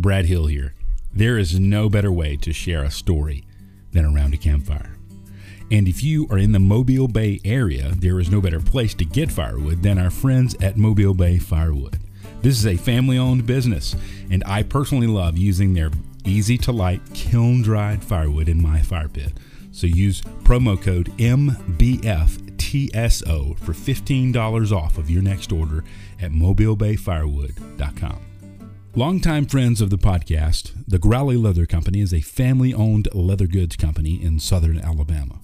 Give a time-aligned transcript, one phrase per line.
[0.00, 0.74] Brad Hill here.
[1.12, 3.44] There is no better way to share a story
[3.92, 4.96] than around a campfire.
[5.70, 9.04] And if you are in the Mobile Bay area, there is no better place to
[9.04, 11.98] get firewood than our friends at Mobile Bay Firewood.
[12.40, 13.96] This is a family owned business,
[14.30, 15.90] and I personally love using their
[16.24, 19.32] easy to light kiln dried firewood in my fire pit.
[19.72, 21.98] So use promo code MBFTSO
[23.58, 25.82] for $15 off of your next order
[26.20, 28.27] at mobilebayfirewood.com.
[28.98, 33.76] Longtime friends of the podcast, the Growley Leather Company is a family owned leather goods
[33.76, 35.38] company in southern Alabama.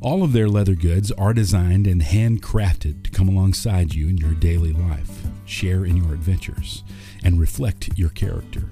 [0.00, 4.32] All of their leather goods are designed and handcrafted to come alongside you in your
[4.32, 6.82] daily life, share in your adventures,
[7.22, 8.62] and reflect your character.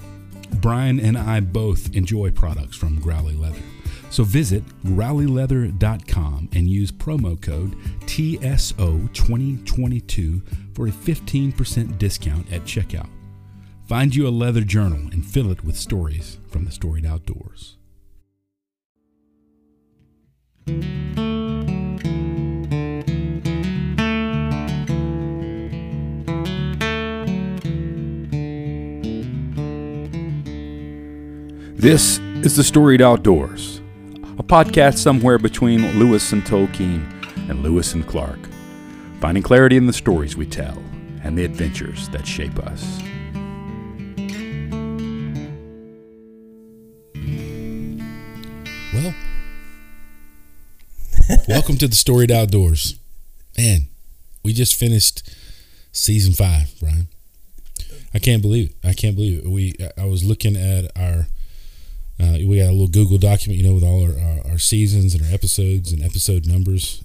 [0.54, 3.60] Brian and I both enjoy products from Growley Leather.
[4.08, 13.10] So visit growleyleather.com and use promo code TSO2022 for a 15% discount at checkout.
[13.88, 17.78] Find you a leather journal and fill it with stories from the storied outdoors.
[31.74, 33.80] This is The Storied Outdoors,
[34.38, 37.10] a podcast somewhere between Lewis and Tolkien
[37.48, 38.38] and Lewis and Clark,
[39.18, 40.76] finding clarity in the stories we tell
[41.24, 43.00] and the adventures that shape us.
[51.48, 52.98] Welcome to the Storied Outdoors.
[53.56, 53.88] Man,
[54.44, 55.28] we just finished
[55.92, 57.08] season five, Brian.
[58.12, 58.88] I can't believe it.
[58.88, 59.48] I can't believe it.
[59.48, 61.26] We I was looking at our
[62.20, 65.14] uh, we got a little Google document, you know, with all our, our, our seasons
[65.14, 67.02] and our episodes and episode numbers.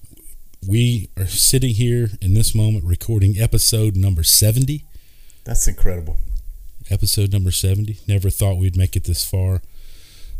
[0.67, 4.85] We are sitting here in this moment recording episode number 70.
[5.43, 6.17] That's incredible.
[6.89, 7.99] Episode number 70.
[8.07, 9.61] Never thought we'd make it this far.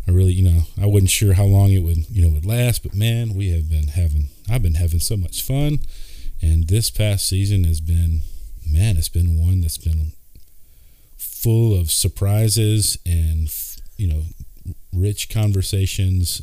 [0.08, 2.84] I really, you know, I wasn't sure how long it would, you know, would last,
[2.84, 5.80] but man, we have been having, I've been having so much fun.
[6.42, 8.22] And this past season has been,
[8.70, 10.12] man, it's been one that's been
[11.18, 13.50] full of surprises and,
[13.96, 14.24] you know,
[14.92, 16.42] rich conversations,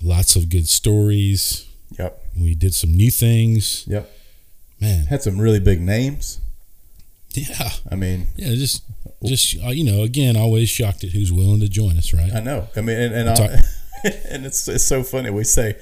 [0.00, 1.66] lots of good stories.
[1.98, 2.22] Yep.
[2.40, 3.84] We did some new things.
[3.88, 4.08] Yep.
[4.80, 6.38] Man, Had some really big names.
[7.34, 8.54] yeah, I mean, yeah.
[8.54, 8.84] Just,
[9.24, 12.32] just uh, you know, again, always shocked at who's willing to join us, right?
[12.32, 12.68] I know.
[12.76, 13.50] I mean, and and, Talk-
[14.30, 15.30] and it's it's so funny.
[15.30, 15.76] We say,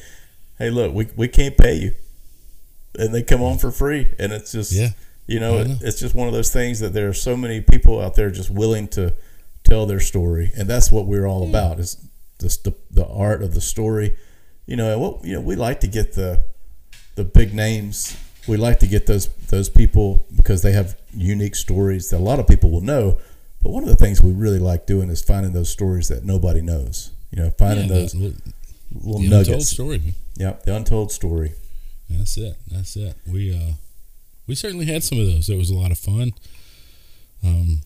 [0.58, 1.92] "Hey, look, we we can't pay you,"
[2.98, 4.90] and they come on for free, and it's just Yeah.
[5.26, 5.76] you know, I it, know.
[5.82, 8.50] it's just one of those things that there are so many people out there just
[8.50, 9.12] willing to
[9.64, 11.98] tell their story, and that's what we're all about is
[12.40, 14.16] just the the art of the story.
[14.66, 16.42] You know, and what you know, we like to get the
[17.16, 18.16] the big names.
[18.46, 22.38] We like to get those those people because they have unique stories that a lot
[22.38, 23.18] of people will know.
[23.62, 26.60] But one of the things we really like doing is finding those stories that nobody
[26.60, 27.10] knows.
[27.30, 28.34] You know, finding Yeah, those the,
[28.92, 30.14] little the untold story.
[30.36, 31.52] Yep, the untold story.
[32.08, 32.56] That's it.
[32.70, 33.16] That's it.
[33.26, 33.72] We uh,
[34.46, 35.48] we certainly had some of those.
[35.48, 36.32] It was a lot of fun.
[37.44, 37.80] Um,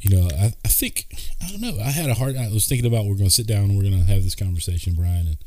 [0.00, 1.06] you know, I, I think
[1.42, 1.78] I don't know.
[1.80, 2.36] I had a hard.
[2.36, 4.34] I was thinking about we're going to sit down and we're going to have this
[4.36, 5.26] conversation, Brian.
[5.26, 5.38] And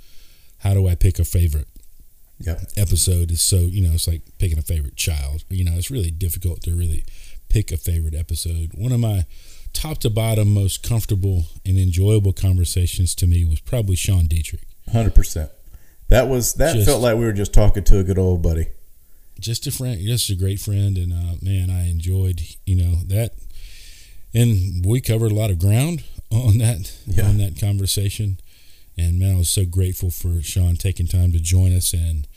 [0.60, 1.68] how do I pick a favorite
[2.42, 2.62] Yep.
[2.78, 3.32] episode?
[3.32, 5.44] Is so you know, it's like picking a favorite child.
[5.50, 7.04] You know, it's really difficult to really
[7.50, 8.72] pick a favorite episode.
[8.74, 9.26] One of my
[9.74, 14.64] top to bottom most comfortable and enjoyable conversations to me was probably Sean Dietrich.
[14.92, 15.52] Hundred percent.
[16.08, 18.68] That was that Just- felt like we were just talking to a good old buddy.
[19.40, 23.34] just a friend, just a great friend, and uh, man, I enjoyed you know that,
[24.34, 27.28] and we covered a lot of ground on that Yeah.
[27.28, 28.40] on that conversation,
[29.00, 32.28] and man, I was so grateful for Sean taking time to join us and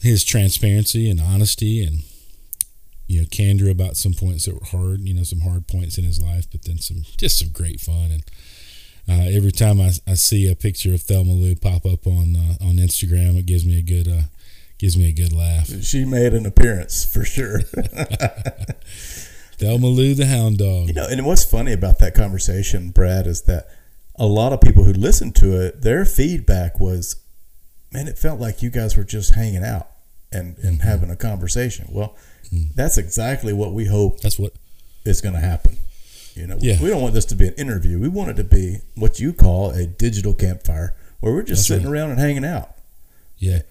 [0.00, 2.00] his transparency and honesty and
[3.06, 6.04] you know candor about some points that were hard, you know, some hard points in
[6.04, 8.24] his life, but then some just some great fun and.
[9.08, 12.64] Uh, every time I, I see a picture of Thelma Lou pop up on uh,
[12.64, 14.28] on Instagram, it gives me a good uh,
[14.78, 15.66] gives me a good laugh.
[15.82, 17.62] She made an appearance for sure.
[19.58, 20.86] Thelma Lou the Hound Dog.
[20.86, 23.66] you know, and what's funny about that conversation, Brad, is that
[24.16, 27.16] a lot of people who listened to it, their feedback was,
[27.92, 29.88] "Man, it felt like you guys were just hanging out
[30.30, 30.88] and and Mm-hmm.
[30.88, 32.16] having a conversation." Well,
[32.74, 34.52] that's exactly what we hope That's what.
[35.06, 35.78] is going to happen.
[36.34, 36.80] You know, Yeah.
[36.82, 37.98] we don't want this to be an interview.
[37.98, 41.68] We want it to be what you call a digital campfire, where we're just That's
[41.68, 42.00] sitting right.
[42.00, 42.74] around and hanging out.
[43.38, 43.62] Yeah.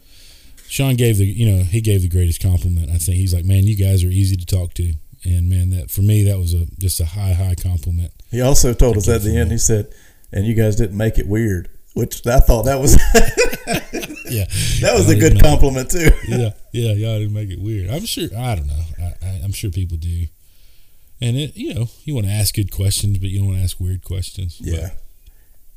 [0.67, 2.89] Sean gave the you know he gave the greatest compliment.
[2.89, 4.93] I think he's like, man, you guys are easy to talk to,
[5.25, 8.11] and man, that for me that was a just a high high compliment.
[8.31, 9.93] He also told us at the end, he said,
[10.31, 12.94] "And you guys didn't make it weird," which I thought that was
[14.31, 14.45] Yeah,
[14.81, 16.10] that was a good compliment too.
[16.28, 17.89] yeah, yeah, y'all didn't make it weird.
[17.89, 18.30] I'm sure.
[18.38, 18.83] I don't know.
[19.00, 20.28] I, I, I'm sure people do.
[21.19, 23.63] and it you know you want to ask good questions, but you don't want to
[23.63, 24.57] ask weird questions.
[24.62, 24.92] Yeah,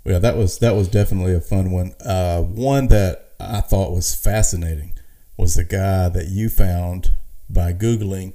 [0.05, 1.95] yeah, that was that was definitely a fun one.
[2.05, 4.93] Uh, one that I thought was fascinating
[5.37, 7.13] was the guy that you found
[7.51, 8.35] by googling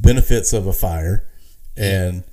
[0.00, 1.28] benefits of a fire,
[1.76, 2.24] and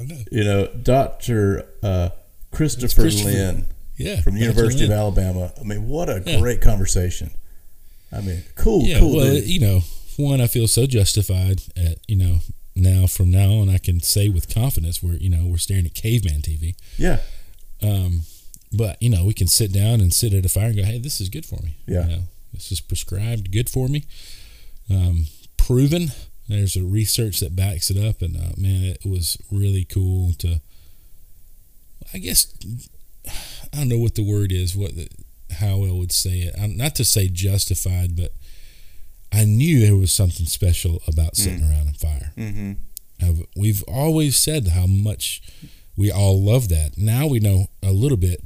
[0.00, 0.16] know.
[0.30, 2.10] you know Doctor uh,
[2.54, 3.30] Christopher, Christopher.
[3.30, 3.66] Lynn
[3.96, 4.36] yeah, from.
[4.36, 5.52] University of Alabama.
[5.60, 6.40] I mean, what a Yeah.
[6.40, 7.30] great conversation.
[8.12, 9.16] I mean, cool, Yeah, cool.
[9.16, 9.46] well, dude.
[9.48, 9.84] you know,
[10.16, 12.40] one I feel so justified at you know
[12.76, 15.94] now from now on I can say with confidence we're you know we're staring at
[15.94, 16.74] caveman TV.
[16.98, 17.20] yeah,
[17.82, 18.22] Um,
[18.72, 20.98] but you know we can sit down and sit at a fire and go, hey,
[20.98, 21.76] this is good for me.
[21.86, 22.06] Yeah.
[22.06, 22.22] You know,
[22.52, 24.04] this is prescribed good for me.
[24.90, 26.12] Um, proven.
[26.48, 30.60] There's a research that backs it up, and uh, man, it was really cool to.
[32.14, 32.54] I guess
[33.72, 35.08] I don't know what the word is, what the,
[35.58, 36.54] how I would say it.
[36.58, 38.32] Um, Not to say justified, but
[39.32, 42.32] I knew there was something special about sitting around a fire.
[42.36, 42.72] mm-hmm.
[43.56, 45.42] We've always said how much
[45.96, 46.98] we all love that.
[46.98, 48.44] Now we know a little bit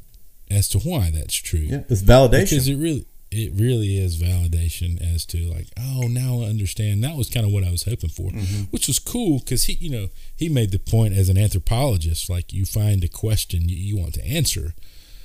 [0.51, 1.61] as to why that's true.
[1.61, 1.83] yeah.
[1.89, 2.51] It's validation.
[2.51, 7.05] Because it really it really is validation as to like, oh, now I understand.
[7.05, 8.65] That was kind of what I was hoping for, Mm-hmm.
[8.71, 12.53] which was cool because he, you know, he made the point as an anthropologist, like
[12.53, 14.75] you find a question you, you want to answer,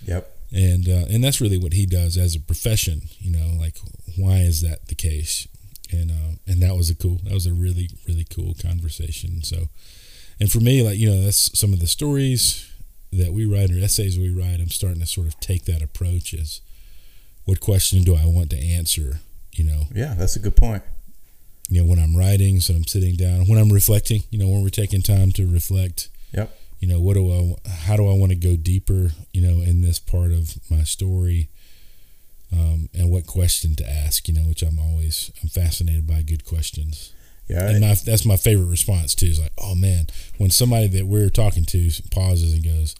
[0.05, 0.35] yep.
[0.51, 3.03] and uh, and that's really what he does as a profession.
[3.19, 3.77] You know, like
[4.17, 5.47] why is that the case?
[5.91, 7.19] And uh, and that was a cool.
[7.23, 9.43] That was a really really cool conversation.
[9.43, 9.69] So,
[10.39, 12.69] and for me, like you know, that's some of the stories
[13.11, 14.59] that we write or essays we write.
[14.59, 16.61] I'm starting to sort of take that approach as
[17.45, 19.19] what question do I want to answer?
[19.53, 20.83] You know, Yeah, that's a good point.
[21.69, 23.47] you know when I'm writing, so I'm sitting down.
[23.47, 26.09] When I'm reflecting, you know, when we're taking time to reflect.
[26.33, 26.57] Yep.
[26.79, 27.69] You know, what do I?
[27.69, 29.11] How do I want to go deeper?
[29.31, 31.47] You know, in this part of my story,
[32.51, 34.27] um, and what question to ask?
[34.27, 37.13] You know, which I'm always I'm fascinated by good questions,
[37.47, 37.69] Yeah.
[37.69, 39.27] and my, that's my favorite response too.
[39.27, 40.07] Is like, oh man,
[40.37, 42.95] when somebody that we're talking to pauses and goes,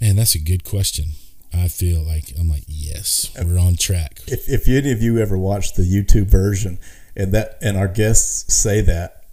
[0.00, 1.12] "Man, that's a good question."
[1.52, 4.20] I feel like I'm like, yes, we're on track.
[4.28, 6.78] if, if any of you ever watch the YouTube version
[7.16, 9.24] and that and our guests say that,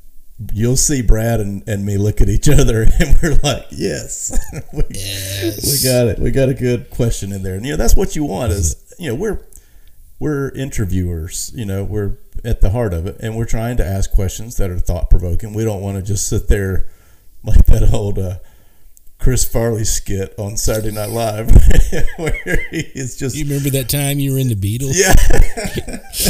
[0.53, 4.37] you'll see Brad and, and me look at each other and we're like, yes,
[4.73, 5.63] we, Yes.
[5.83, 6.19] we got it.
[6.19, 7.55] We got a good question in there.
[7.55, 9.41] And you know, that's what you want is, you know, we're
[10.19, 14.11] we're interviewers, you know, we're at the heart of it and we're trying to ask
[14.11, 15.53] questions that are thought provoking.
[15.53, 16.87] We don't want to just sit there
[17.43, 18.37] like that old uh,
[19.19, 21.49] Chris Farley skit on Saturday Night Live
[22.17, 24.93] where he is just You remember that time you were in the Beatles?
[24.95, 25.13] yeah.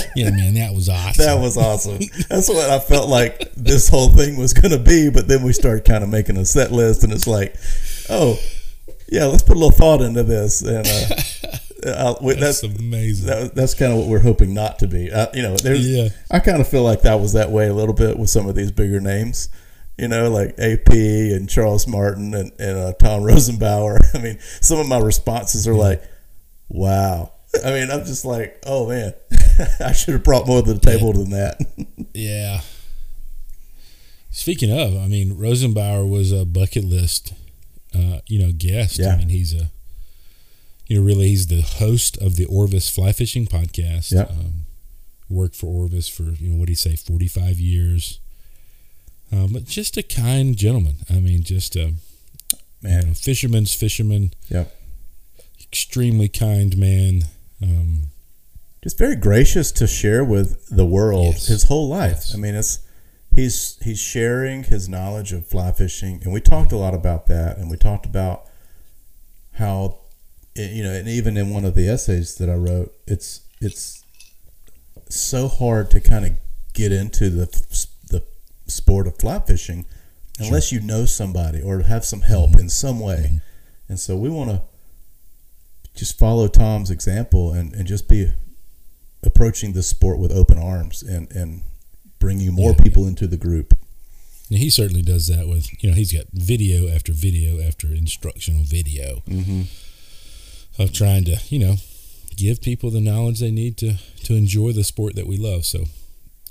[0.16, 1.24] Yeah, man, that was awesome.
[1.24, 2.00] That was awesome.
[2.28, 5.10] That's what I felt like this whole thing was going to be.
[5.12, 7.56] But then we started kind of making a set list, and it's like,
[8.10, 8.40] oh,
[9.10, 10.64] yeah, let's put a little thought into this.
[10.64, 11.16] And uh,
[12.20, 13.28] that's, that's amazing.
[13.28, 15.12] that, that's kind of what we're hoping not to be.
[15.12, 15.88] Uh, you know, there's.
[15.88, 16.10] Yeah.
[16.32, 18.56] I kind of feel like that was that way a little bit with some of
[18.56, 19.50] these bigger names.
[19.98, 24.00] You know, like AP and Charles Martin and, and uh, Tom Rosenbauer.
[24.14, 26.04] I mean, some of my responses are like,
[26.70, 27.32] wow.
[27.66, 29.14] I mean, I'm just like, oh man,
[29.80, 31.60] I should have brought more to the table than that.
[32.14, 32.62] Yeah.
[34.30, 37.34] Speaking of, I mean, Rosenbauer was a bucket list,
[37.96, 39.00] uh, you know, guest.
[39.00, 39.14] Yeah.
[39.14, 39.72] I mean, he's a,
[40.86, 44.12] you know, really, he's the host of the Orvis Fly Fishing Podcast.
[44.14, 44.24] Yeah.
[44.30, 44.66] Um,
[45.30, 48.20] worked for Orvis for you know what do you say, forty five years.
[49.32, 50.98] Um, but just a kind gentleman.
[51.10, 51.94] I mean, just a
[52.82, 54.34] you know, fisherman's fisherman.
[54.50, 54.74] Yep.
[55.62, 57.24] Extremely kind man.
[57.62, 58.04] Um,
[58.84, 61.48] just very gracious to share with the world Yes.
[61.48, 62.12] his whole life.
[62.18, 62.36] Yes.
[62.36, 62.80] I mean, it's
[63.36, 67.58] he's he's sharing his knowledge of fly fishing, and we talked a lot about that,
[67.58, 68.46] and we talked about
[69.54, 70.00] how
[70.56, 74.04] eh, you know, and even in one of the essays that I wrote, it's it's
[75.10, 76.32] so hard to kind of
[76.74, 77.48] get into the
[78.68, 79.86] sport of fly fishing
[80.40, 83.40] unless you know somebody or have some help in some way.
[83.90, 84.62] And so we want to
[85.96, 88.32] just follow Tom's example and, and just be
[89.24, 91.64] approaching this sport with open arms and, and
[92.20, 92.84] bringing more Yeah.
[92.84, 93.78] people into the group.
[94.50, 98.64] and he certainly does that with you know he's got video after video after instructional
[98.64, 99.22] video.
[99.28, 99.62] Mm-hmm.
[100.82, 101.76] of trying to you know
[102.36, 105.86] give people the knowledge they need to to enjoy the sport that we love so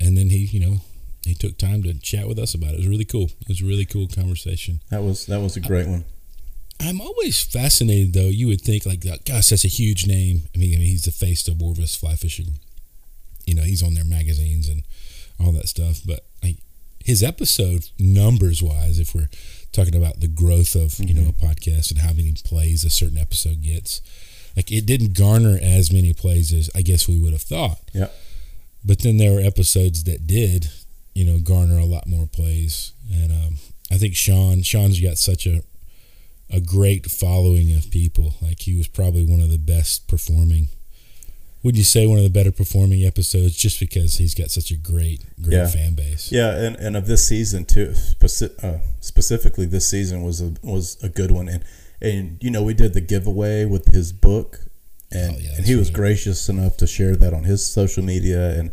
[0.01, 0.77] and then he you know
[1.26, 2.75] he took time to chat with us about it.
[2.75, 4.80] It was really cool it was a really cool conversation.
[4.90, 6.04] That was that was a great one.
[6.80, 10.42] i'm always fascinated though you would think like gosh that's a huge name.
[10.54, 12.59] I mean, I mean he's the face of Orvis fly fishing.
[13.47, 14.83] You know he's on their magazines and
[15.38, 16.56] all that stuff but like
[17.04, 19.28] his episode numbers wise if we're
[19.73, 21.47] talking about the growth of you know a mm-hmm.
[21.47, 24.00] podcast and how many plays a certain episode gets
[24.56, 27.78] like it didn't garner as many plays as i guess we would have thought.
[27.92, 28.09] Yeah.
[28.85, 30.71] but then there were episodes that did
[31.17, 33.57] you know garner a lot more plays and um
[33.91, 35.63] I think Sean Sean's got such a
[36.51, 38.35] a great following of people.
[38.41, 40.69] Like he was probably one of the best performing.
[41.65, 44.77] Would you say one of the better performing episodes just because he's got such a
[44.77, 45.67] great great Yeah.
[45.69, 46.31] fan base?
[46.31, 50.97] Yeah, and, and of this season too, speci- uh, specifically this season was a was
[51.03, 51.65] a good one, and
[52.01, 54.61] and you know we did the giveaway with his book,
[55.11, 55.97] and Oh, yeah, and he was right.
[55.97, 58.71] gracious enough to share that on his social media, and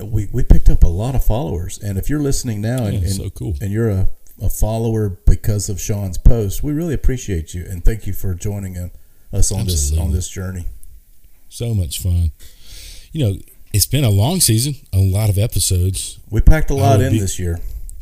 [0.00, 3.00] we we picked up a lot of followers, and if you're listening now and, Yeah,
[3.00, 3.54] and, so cool.
[3.60, 4.08] and you're a,
[4.42, 8.74] a follower because of Sean's post, we really appreciate you, and thank you for joining
[8.76, 8.90] in,
[9.32, 10.66] us on this on this journey.
[11.48, 12.32] So much fun.
[13.12, 13.38] You know,
[13.72, 16.18] it's been a long season, a lot of episodes.
[16.30, 17.60] We packed a lot in be- this year.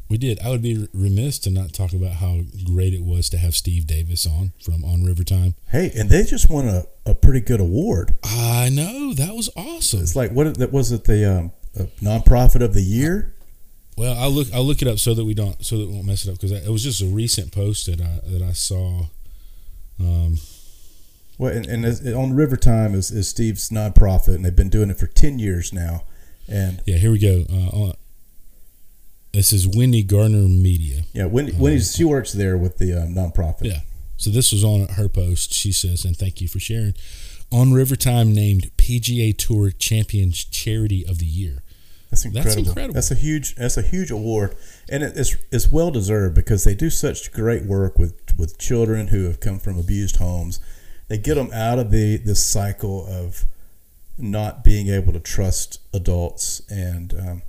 [0.09, 0.39] We did.
[0.41, 3.89] I would be remiss to not talk about how great it was to have Steve
[3.89, 5.57] Davis on from On River Time.
[5.71, 8.15] Hey, and they just won a, a pretty good award.
[8.23, 10.01] I know that was awesome.
[10.03, 13.33] It's like what that was it the um, uh, nonprofit of the year?
[13.97, 14.49] Well, I'll look.
[14.53, 16.39] I'll look it up so that we don't, so that we won't mess it up
[16.39, 19.07] because it was just a recent post that I that I saw.
[19.99, 20.39] Um,
[21.39, 24.99] Well, and, and on River Time is, is Steve's nonprofit, and they've been doing it
[24.99, 26.05] for ten years now.
[26.49, 27.45] And yeah, here we go.
[27.51, 27.93] Uh, on,
[29.33, 31.03] this is Wendy Garner Media.
[31.13, 33.65] yeah, Wendy, Wendy she works there with the um, nonprofit.
[33.65, 33.81] Yeah.
[34.19, 35.53] So this was on her post.
[35.53, 36.95] She says, and thank you for sharing.
[37.53, 41.63] On River Time named PGA Tour Champions Charity of the Year.
[42.11, 42.69] That's incredible.
[42.69, 42.95] incredible.
[42.95, 43.57] That's a huge.
[43.57, 44.57] That's a huge award,
[44.89, 49.09] and it, it's it's well deserved because they do such great work with with children
[49.09, 50.61] who have come from abused homes.
[51.09, 53.45] They get them out of the this cycle of
[54.19, 57.43] not being able to trust adults, and um,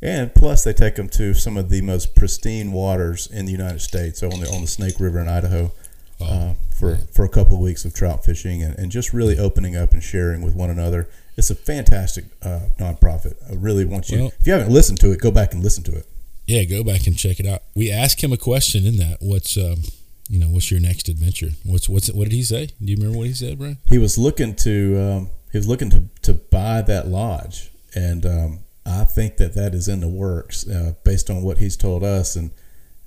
[0.00, 3.80] and plus they take them to some of the most pristine waters in the United
[3.80, 5.72] States, on the on the Snake River in Idaho.
[6.20, 9.76] Uh, for for a couple of weeks of trout fishing and, and just really opening
[9.76, 11.08] up and sharing with one another.
[11.36, 13.34] It's a fantastic uh, nonprofit.
[13.50, 14.18] I really want you.
[14.20, 16.06] Well- if you haven't listened to it, go back and listen to it.
[16.46, 17.62] Yeah, go back and check it out.
[17.74, 19.16] We asked him a question in that.
[19.20, 19.82] What's um,
[20.28, 21.50] you know, what's your next adventure?
[21.64, 22.66] What's what's what did he say?
[22.66, 23.78] Do you remember what he said, Brian?
[23.86, 28.58] He was looking to um, he was looking to, to buy that lodge, and um,
[28.84, 32.36] I think that that is in the works uh, based on what he's told us.
[32.36, 32.50] And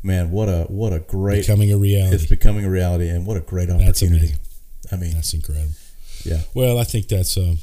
[0.01, 2.15] man, what a what a great Becoming a reality.
[2.15, 4.17] it's becoming a reality, and what a great That's opportunity.
[4.34, 4.39] amazing.
[4.91, 5.74] I mean, That's incredible.
[6.24, 7.60] yeah, Well, I think that's um,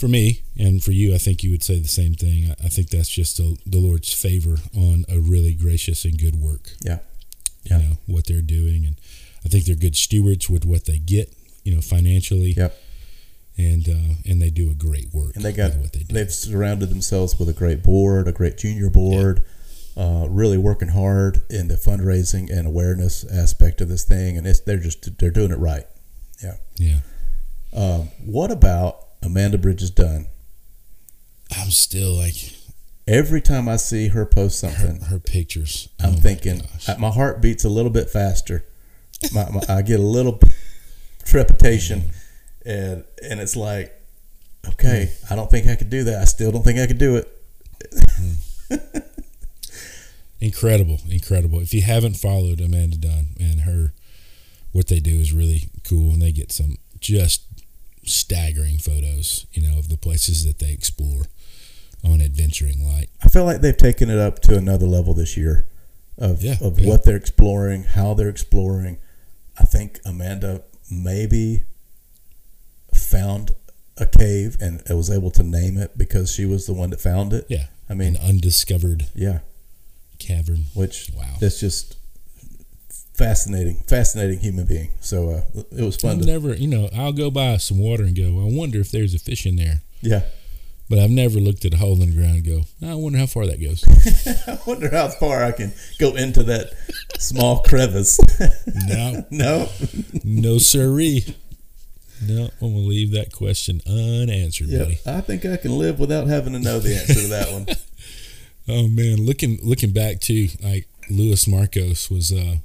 [0.00, 1.14] for me and for you.
[1.14, 2.54] I think you would say the same thing.
[2.64, 6.72] I, think that's just the, the Lord's favor on a really gracious and good work.
[6.80, 7.00] yeah,
[7.64, 7.78] You Yeah.
[7.82, 8.96] know what they're doing, and
[9.44, 11.32] I think they're good stewards with what they get.
[11.64, 12.52] You know, financially.
[12.56, 12.74] Yep.
[13.58, 15.36] And uh, and they do a great work.
[15.36, 16.14] and they got what they do.
[16.14, 19.44] They've surrounded themselves with a great board, a great junior board,
[19.98, 24.60] uh, really working hard in the fundraising and awareness aspect of this thing, and it's,
[24.60, 25.84] they're just they're doing it right.
[26.42, 26.56] Yeah.
[26.78, 27.00] Yeah.
[27.74, 30.26] Um, what about Amanda Bridges Dunn?
[31.56, 32.34] I'm still like
[33.10, 35.88] Every time I see her post something, her pictures.
[35.98, 38.64] I'm Oh thinking uh, my heart beats a little bit faster.
[39.34, 40.38] My, my, I get a little
[41.24, 42.10] trepidation,
[42.64, 43.92] and and it's like,
[44.68, 46.22] okay, I don't think I could do that.
[46.22, 48.80] I still don't think I could do it.
[50.40, 51.58] incredible, incredible.
[51.58, 53.92] If you haven't followed Amanda Dunn and her,
[54.70, 57.49] what they do is really cool, and they get some just
[58.10, 61.24] staggering photos, you know, of the places that they explore
[62.04, 63.08] on Adventuring Light.
[63.22, 65.66] I feel like they've taken it up to another level this year
[66.18, 66.88] of, Yeah, of yeah.
[66.88, 68.98] what they're exploring, how they're exploring.
[69.58, 71.62] I think Amanda maybe
[72.94, 73.52] found
[73.96, 77.32] a cave and was able to name it because she was the one that found
[77.32, 77.46] it.
[77.48, 79.40] Yeah, I mean, an undiscovered yeah,
[80.18, 80.64] cavern.
[80.74, 81.36] which Wow.
[81.40, 81.96] that's just
[83.20, 84.90] fascinating, fascinating human being.
[85.00, 88.02] So uh, it was fun I've to, never, you know, I'll go buy some water
[88.04, 89.82] and go, I wonder if there's a fish in there.
[90.00, 90.22] yeah.
[90.88, 93.26] But I've never looked at a hole in the ground and go, I wonder how
[93.26, 93.84] far that goes.
[94.48, 96.72] I wonder how far I can go into that
[97.16, 98.18] small crevice.
[98.88, 99.68] no, no,
[100.24, 101.36] no siree.
[102.26, 104.98] No, I'm gonna leave that question unanswered, yeah, buddy.
[105.06, 107.66] I think I can live without having to know the answer to that one.
[108.68, 112.56] Oh man, looking looking back to, like Louis Markos was uh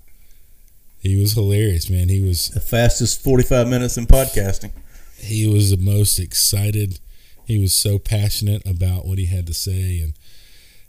[1.06, 2.10] he was hilarious, man.
[2.10, 4.72] He was The fastest 45 minutes in podcasting.
[5.18, 7.00] he was the most excited.
[7.46, 10.14] He was so passionate about what he had to say and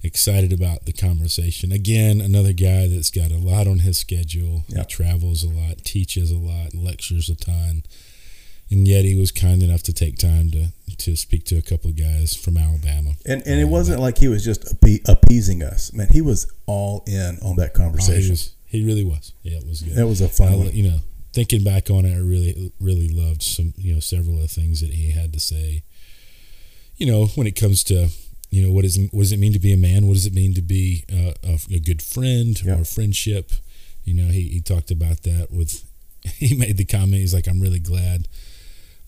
[0.02, 1.72] excited about the conversation.
[1.72, 4.64] Again, another guy that's got a lot on his schedule.
[4.68, 4.80] Yeah.
[4.80, 7.82] He travels a lot, teaches a lot, lectures a ton.
[8.70, 11.90] And yet he was kind enough to take time to to speak to a couple
[11.90, 13.12] of guys from Alabama.
[13.24, 15.92] And and it wasn't like he was just appe- appeasing us.
[15.92, 18.30] Man, he was all in on that Oh, he conversation.
[18.30, 19.32] was he really was.
[19.42, 19.94] Yeah, it was good.
[19.94, 20.70] That was a fun I, one.
[20.72, 20.98] you know,
[21.32, 24.80] thinking back on it, I really, really loved some, you know, several of the things
[24.80, 25.82] that he had to say.
[26.96, 28.08] You know, when it comes to
[28.50, 30.06] you know what is what does it mean to be a man?
[30.06, 32.80] What does it mean to be uh, a, a good friend Yeah.
[32.80, 33.50] or friendship?
[34.04, 35.84] You know, he, he talked about that with.
[36.38, 37.20] He made the comment.
[37.20, 38.26] He's like, I'm really glad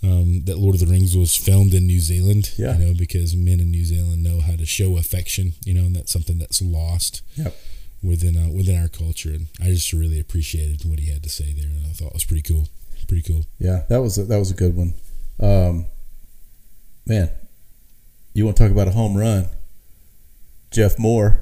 [0.05, 2.53] um, that Lord of the Rings was filmed in New Zealand.
[2.57, 2.79] Yeah.
[2.79, 5.55] You know, because men in New Zealand know how to show affection.
[5.65, 7.57] You know, and that's something that's lost Yep.
[8.02, 9.31] Within uh, within our culture.
[9.31, 12.14] And I just really appreciated what he had to say there, and I thought it
[12.14, 12.69] was pretty cool.
[13.09, 13.45] Pretty cool.
[13.59, 14.95] Yeah, that was a, that was a good one.
[15.40, 15.87] Um,
[17.07, 17.31] man,
[18.35, 19.49] you want to talk about a home run?
[20.71, 21.40] Geoff Moore.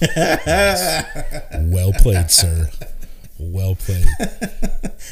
[1.52, 2.70] Well played, sir.
[3.38, 4.06] Well played.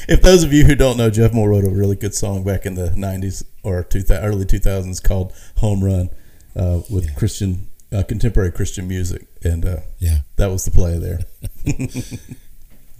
[0.07, 2.65] If those of you who don't know, Geoff Moore wrote a really good song back
[2.65, 6.09] in the '90s or 2000, early 2000s called "Home Run"
[6.55, 7.13] uh, with Yeah.
[7.15, 10.19] Christian uh, contemporary Christian music, and uh, Yeah.
[10.37, 11.19] that was the play there.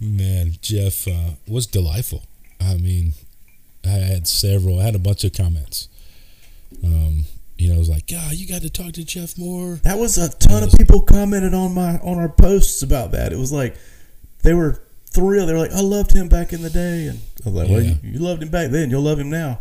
[0.00, 2.24] Man, Geoff uh, was delightful.
[2.60, 3.12] I mean,
[3.84, 4.80] I had several.
[4.80, 5.88] I had a bunch of comments.
[6.82, 7.24] Um,
[7.58, 10.16] you know, I was like, "God, you got to talk to Geoff Moore." That was
[10.16, 13.32] a ton of people commented on my on our posts about that.
[13.32, 13.76] It was like
[14.42, 15.48] they were thrilled.
[15.48, 17.82] They were like, "I loved him back in the day," and I was like, "Well,
[17.82, 17.94] Yeah.
[18.02, 18.88] you, you loved him back then.
[18.90, 19.60] You'll love him now."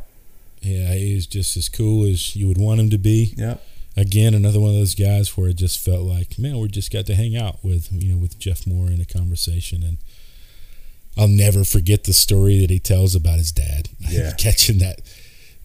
[0.62, 3.34] Yeah, he was just as cool as you would want him to be.
[3.38, 3.58] Yeah,
[4.00, 7.06] Again, another one of those guys where it just felt like, man, we just got
[7.08, 9.98] to hang out with you know with Geoff Moore in a conversation, and
[11.18, 14.32] I'll never forget the story that he tells about his dad Yeah.
[14.38, 15.02] catching that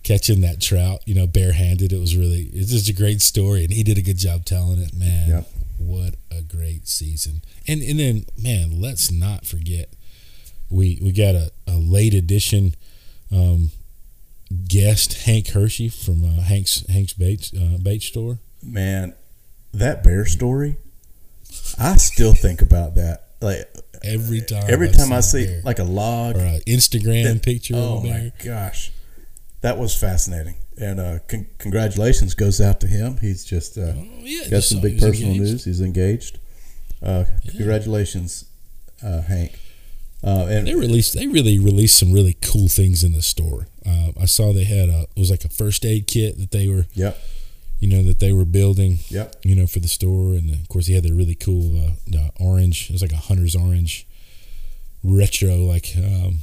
[0.02, 1.92] catching that trout, you know, barehanded.
[1.92, 4.80] It was really it's just a great story, and he did a good job telling
[4.80, 4.94] it.
[4.94, 5.48] Man, Yep.
[5.78, 7.42] what a great season!
[7.68, 9.90] And and then man, let's not forget
[10.70, 12.74] we we got a, a late edition
[13.30, 13.70] um,
[14.68, 18.38] guest Hank Hershey from uh, Hank's Hank's Baits uh, bait store.
[18.62, 19.14] man,
[19.72, 20.76] that bear story.
[21.78, 23.28] I still think about that.
[23.40, 23.68] Like
[24.02, 25.62] Every time, every time I see bear.
[25.64, 28.92] like a log, or an Instagram that- picture oh my gosh,
[29.62, 30.56] that was fascinating.
[30.78, 33.16] And uh, con- congratulations goes out to him.
[33.18, 35.50] He's just uh, Oh yeah, got some big personal engaged.
[35.52, 35.64] news.
[35.64, 36.38] He's engaged.
[37.02, 38.46] Uh, Congratulations,
[39.02, 39.58] uh, Hank.
[40.24, 41.14] Uh, and They released.
[41.14, 43.66] They really released some really cool things in the store.
[43.87, 45.02] Uh, I saw they had a.
[45.14, 47.18] It was like a first aid kit that they were, yep,
[47.78, 50.34] you know, that they were building, yep, you know, for the store.
[50.34, 52.88] And of course, he had the really cool uh, the orange.
[52.88, 54.06] It was like a hunter's orange,
[55.02, 56.38] retro, like um,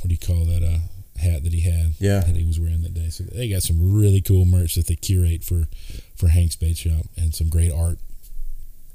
[0.00, 0.62] what do you call that?
[0.64, 0.78] Uh,
[1.20, 1.92] hat that he had.
[2.00, 2.20] Yeah.
[2.20, 3.08] that he was wearing that day.
[3.10, 5.68] So they got some really cool merch that they curate for
[6.16, 7.98] for Hank's Bait Shop and some great art.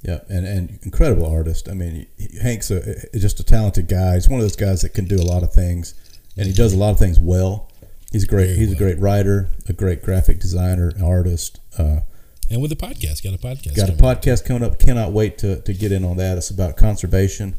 [0.08, 0.26] Yep.
[0.30, 1.68] And and incredible artist.
[1.70, 2.08] I mean,
[2.42, 2.82] Hank's a,
[3.18, 4.16] just a talented guy.
[4.16, 5.94] He's one of those guys that can do a lot of things,
[6.38, 7.70] and he does a lot of things well.
[8.12, 8.48] He's a great.
[8.48, 11.60] Very he's a great writer, a great graphic designer, artist.
[11.78, 12.00] Uh,
[12.50, 13.76] And with the podcast, got a podcast.
[13.76, 14.80] got a podcast coming up.
[14.80, 16.38] Cannot wait to, to get in on that.
[16.38, 17.58] It's about conservation,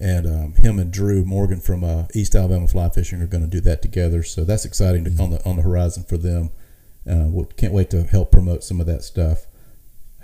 [0.00, 3.50] and um, him and Drew Morgan from uh, East Alabama Fly Fishing are going to
[3.50, 4.22] do that together.
[4.22, 6.50] So that's exciting to, on the on the horizon for them.
[7.06, 9.46] Uh, we can't wait to help promote some of that stuff.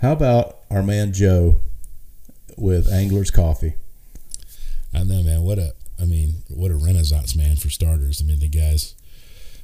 [0.01, 1.59] How about our man Joe
[2.57, 3.73] with Anglers Coffee?
[4.93, 5.41] I know, man.
[5.41, 8.21] What a, I mean, what a renaissance man for starters.
[8.21, 8.95] I mean, the guy's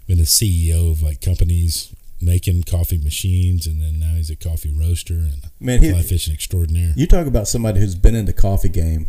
[0.08, 4.74] been the CEO of like companies making coffee machines, and then now he's a coffee
[4.78, 6.94] roaster and Man, he, fly fishing extraordinaire.
[6.96, 9.08] you talk about somebody who's been in the coffee game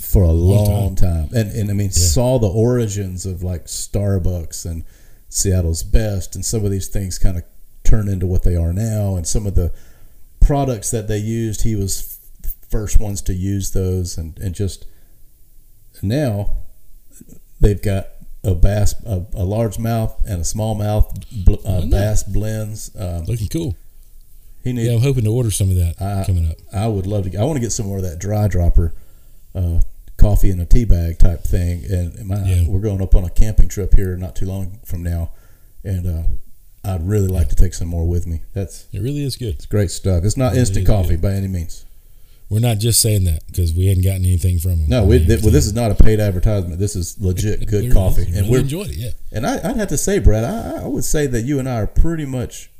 [0.00, 1.28] for a long, Long time.
[1.34, 4.84] and and I mean saw the origins of like Starbucks and
[5.28, 7.42] Seattle's Best, and some of these things kind of
[7.82, 9.72] turn into what they are now, and some of the
[10.44, 12.18] products that they used, he was
[12.70, 14.86] first ones to use those, and and just
[16.02, 16.56] now
[17.60, 18.08] they've got
[18.42, 21.12] a bass, a, a large mouth and a small mouth
[21.44, 22.90] bl- uh, bass blends.
[22.98, 23.74] Um, Looking cool.
[24.62, 24.88] he needs.
[24.88, 26.56] Yeah, I'm hoping to order some of that I- coming up.
[26.72, 27.38] I would love to.
[27.38, 28.92] I want to get some more of that dry dropper,
[29.54, 29.80] uh,
[30.18, 31.84] coffee in a tea bag type thing.
[31.90, 32.68] And my, Yeah.
[32.68, 35.30] we're going up on a camping trip here not too long from now,
[35.82, 36.22] and uh,
[36.84, 38.42] I'd really like to take some more with me.
[38.52, 39.54] That's It really is good.
[39.54, 40.24] it's great stuff.
[40.24, 41.22] It's not instant coffee good.
[41.22, 41.84] by any means.
[42.50, 44.88] We're not just saying that because we hadn't gotten anything from them.
[44.88, 46.78] No, we, th- well, this is not a paid advertisement.
[46.78, 48.96] This is legit good coffee, and really we're enjoyed it.
[48.96, 51.66] Yeah, and I, I'd have to say, Brad, I, I would say that you and
[51.68, 52.70] I are pretty much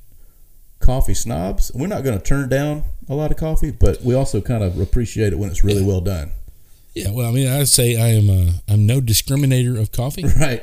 [0.80, 1.72] coffee snobs.
[1.74, 4.78] We're not going to turn down a lot of coffee, but we also kind of
[4.78, 5.88] appreciate it when it's really Yeah.
[5.88, 6.30] well done.
[6.94, 7.10] yeah.
[7.10, 8.28] Well, I mean, I'd say I am.
[8.28, 10.24] Uh, I'm no discriminator of coffee.
[10.38, 10.62] Right.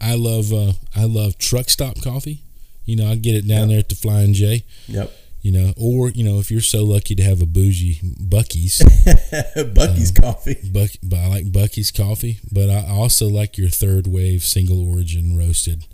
[0.00, 0.52] I love.
[0.52, 2.42] Uh, I love truck stop coffee.
[2.88, 4.64] You know, I get it down there at the Flying J.
[4.86, 5.12] Yep.
[5.42, 8.78] You know, or you know, if you're so lucky to have a bougie Buc-ee's,
[9.56, 10.56] Buc-ee's Um, coffee.
[10.72, 12.40] Buck, but I like Buc-ee's coffee.
[12.50, 15.84] But I also like your third wave single origin roasted.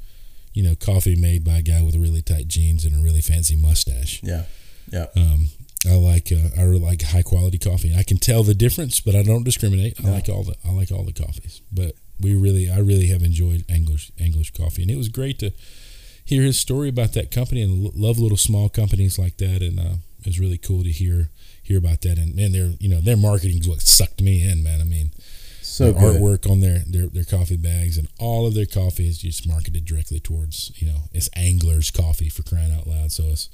[0.53, 3.57] You know, coffee made by a guy with really tight jeans and a really fancy
[3.57, 4.21] mustache.
[4.23, 4.45] Yeah.
[4.93, 5.07] Yeah.
[5.17, 5.49] Um,
[5.91, 7.93] I like uh, I really like high quality coffee.
[7.95, 9.99] I can tell the difference, but I don't discriminate.
[10.05, 11.61] I like all the I like all the coffees.
[11.73, 15.51] But we really I really have enjoyed English English coffee, and it was great to
[16.25, 19.63] hear his story about that company and love little small companies like that.
[19.63, 21.31] And uh, it was really cool to hear
[21.63, 22.19] hear about that.
[22.19, 24.81] And man, their you know their marketing is what sucked me in, man.
[24.81, 25.11] I mean,
[25.63, 29.47] So artwork on their, their their coffee bags and all of their coffee is just
[29.47, 33.13] marketed directly towards you know it's anglers coffee for crying out loud.
[33.13, 33.49] So it's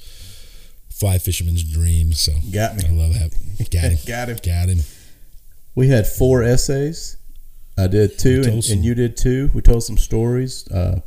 [0.90, 2.12] fly fisherman's dream.
[2.12, 2.85] So Got me.
[2.87, 3.70] I love that.
[3.70, 3.98] Got him.
[4.06, 4.38] Got him.
[4.44, 4.80] Got him.
[5.74, 7.16] We had four essays.
[7.78, 9.50] I did two, and, and you did two.
[9.54, 10.68] We told some stories.
[10.68, 11.00] Uh,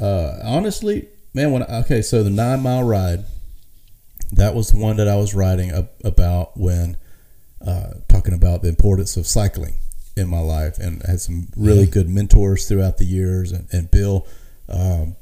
[0.00, 3.24] uh, honestly, man, when okay, so the nine mile ride,
[4.32, 6.96] that was the one that I was writing ab- about when
[7.66, 9.74] uh, talking about the importance of cycling
[10.16, 11.90] in my life, and I had some really Yeah.
[11.90, 13.52] good mentors throughout the years.
[13.52, 14.26] And, and Bill,
[14.68, 15.16] um,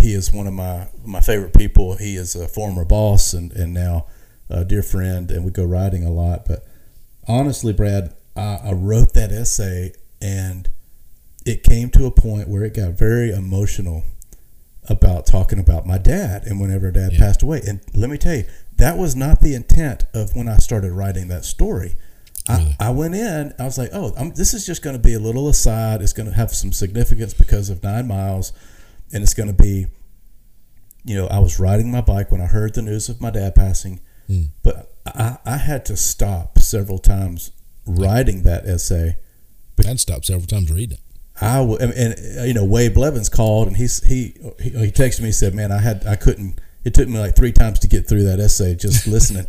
[0.00, 1.96] he is one of my my favorite people.
[1.96, 4.06] He is a former boss and and now
[4.50, 6.44] a dear friend, and we go riding a lot.
[6.46, 6.66] But
[7.26, 10.68] honestly, Brad, I, I wrote that essay and
[11.44, 14.04] it came to a point where it got very emotional
[14.88, 17.18] about talking about my dad and whenever dad Yeah.
[17.18, 17.62] passed away.
[17.66, 18.44] And let me tell you,
[18.76, 21.96] that was not the intent of when I started writing that story.
[22.48, 22.76] Really?
[22.78, 25.14] I, I went in, I was like, oh, I'm, this is just going to be
[25.14, 26.02] a little aside.
[26.02, 28.52] It's going to have some significance because of nine miles.
[29.12, 29.86] And it's going to be,
[31.04, 33.54] you know, I was riding my bike when I heard the news of my dad
[33.54, 34.00] passing.
[34.28, 34.48] Mm.
[34.62, 37.52] But I, I had to stop several times
[37.86, 39.16] writing that essay.
[39.86, 41.00] I'd stopped several times reading it.
[41.40, 44.92] I w- and, and, uh, you know Wade Blevins called and he's he he, he
[44.92, 46.60] texted me and said, "Man, I had I couldn't.
[46.84, 49.46] It took me like three times to get through that essay just listening.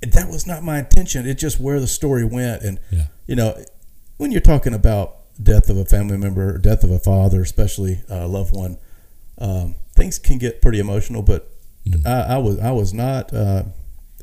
[0.00, 1.26] That was not my intention.
[1.26, 2.62] It just where the story went.
[2.62, 3.06] And Yeah.
[3.26, 3.62] you know,
[4.16, 8.26] when you're talking about death of a family member, death of a father, especially a
[8.26, 8.78] loved one,
[9.38, 11.22] um, things can get pretty emotional.
[11.22, 11.48] But
[11.86, 12.06] Mhm.
[12.06, 13.64] I, I was I was not uh,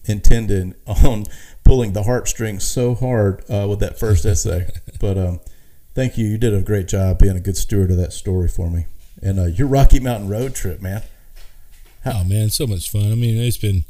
[0.06, 1.26] intending on
[1.64, 4.68] pulling the heartstrings so hard uh, with that first essay.
[5.00, 5.40] But um,
[6.00, 6.26] thank you.
[6.28, 8.86] You did a great job being a good steward of that story for me.
[9.22, 11.04] And uh, your Rocky Mountain road trip, man.
[12.06, 13.12] Oh man, so much fun.
[13.12, 13.84] I mean, it's been,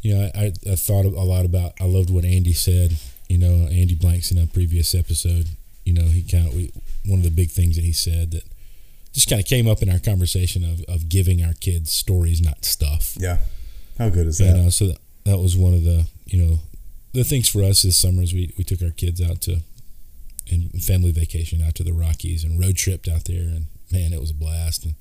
[0.00, 1.74] you know, I, I thought a lot about.
[1.80, 2.96] I loved what Andy said.
[3.28, 5.46] You know, Andy Blanks in a previous episode.
[5.84, 6.72] You know, he kind of we
[7.06, 8.42] one of the big things that he said that
[9.12, 12.64] just kind of came up in our conversation of of giving our kids stories, not
[12.64, 13.14] stuff.
[13.16, 13.38] Yeah.
[13.98, 14.56] How good is You that?
[14.56, 16.58] know, so that, that was one of the you know
[17.12, 19.60] the things for us this summer is we we took our kids out to
[20.50, 24.20] and family vacation out to the Rockies and road tripped out there and man it
[24.20, 24.84] was a blast.
[24.84, 24.94] And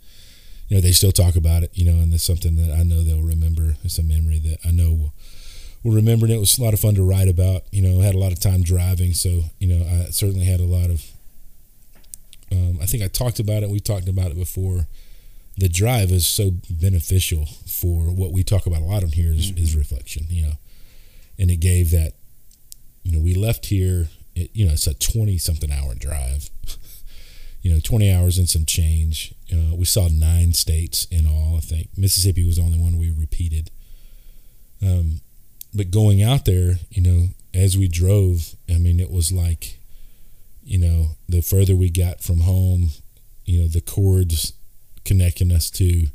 [0.68, 3.04] you know they still talk about it you know and it's something that I know
[3.04, 3.76] they'll remember.
[3.84, 5.14] It's a memory that I know will,
[5.84, 8.16] will remember and it was a lot of fun to write about you know had
[8.16, 11.06] a lot of time driving so you know I certainly had a lot of
[12.52, 14.88] um, I think I talked about it we talked about it before.
[15.58, 19.52] The drive is so beneficial for what we talk about a lot on here is,
[19.52, 20.54] is reflection you know
[21.40, 22.14] and it gave that
[23.04, 26.50] you know we left here it, you know it's a 20 something hour drive.
[27.62, 29.34] You know 20 hours and some change.
[29.52, 31.90] Uh, we saw nine states in all i think.
[31.98, 33.72] Mississippi was the only one we repeated.
[34.82, 35.22] Um,
[35.76, 39.78] but going out there you know as we drove i mean it was like
[40.64, 42.90] you know the further we got from home
[43.44, 44.54] you know the cords
[45.04, 46.08] connecting us to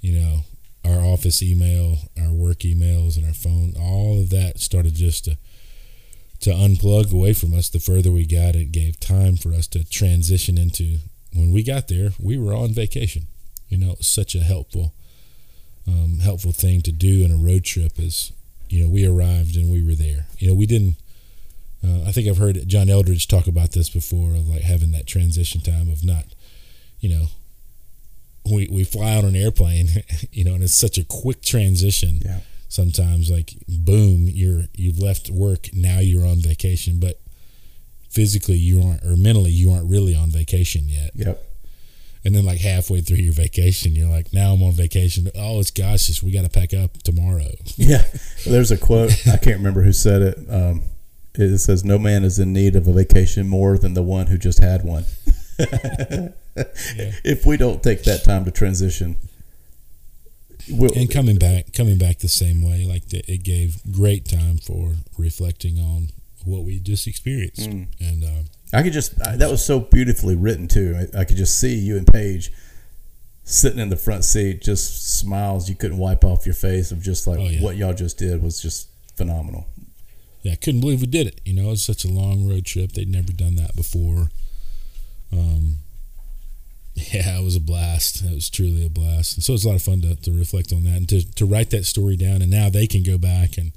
[0.00, 0.40] you know
[0.84, 5.36] our office email our work emails and our phone all of that started just to
[6.40, 9.88] to unplug away from us the further we got it gave time for us to
[9.88, 10.98] transition into
[11.34, 13.26] when we got there we were on vacation.
[13.68, 14.94] You know such a helpful
[15.86, 18.32] um, helpful thing to do in a road trip is
[18.68, 20.26] you know we arrived and we were there.
[20.38, 20.96] You know we didn't
[21.82, 25.06] uh, i think i've heard John Eldredge talk about this before of like having that
[25.06, 26.24] transition time of not
[27.00, 27.26] you know
[28.50, 29.88] we, we fly on an airplane
[30.32, 32.20] you know and it's such a quick transition.
[32.24, 32.40] Yeah.
[32.70, 37.20] Sometimes like boom you're you've left work now you're on vacation but
[38.08, 41.42] physically you aren't or mentally you aren't really on vacation yet Yep.
[42.24, 45.70] and then like halfway through your vacation you're like now i'm on vacation oh it's
[45.70, 48.02] gosh it's, we got to pack up tomorrow Yeah.
[48.46, 49.12] There's a quote.
[49.26, 50.38] I can't remember who said it.
[50.48, 50.82] Um,
[51.34, 54.36] it says, "No man is in need of a vacation more than the one who
[54.38, 55.04] just had one."
[57.24, 59.16] If we don't take that time to transition,
[60.68, 64.56] we'll, and coming back coming back the same way like the, it gave great time
[64.58, 66.08] for reflecting on
[66.44, 67.86] what we just experienced Mm.
[68.00, 68.42] and uh,
[68.72, 70.96] I could just I, that was so beautifully written too.
[71.14, 72.52] I, I could just see you and Paige
[73.44, 77.26] sitting in the front seat, just smiles you couldn't wipe off your face of just
[77.26, 77.60] like Oh, yeah.
[77.62, 79.66] what y'all just did was just phenomenal.
[80.42, 81.40] yeah, I couldn't believe we did it.
[81.44, 82.92] You know, it was such a long road trip.
[82.92, 84.30] They'd never done that before.
[85.32, 85.78] Um,
[87.12, 88.22] yeah, it was a blast.
[88.24, 89.36] It was truly a blast.
[89.36, 91.46] And so it's a lot of fun to, to reflect on that and to, to
[91.46, 92.42] write that story down.
[92.42, 93.72] And now they can go back and,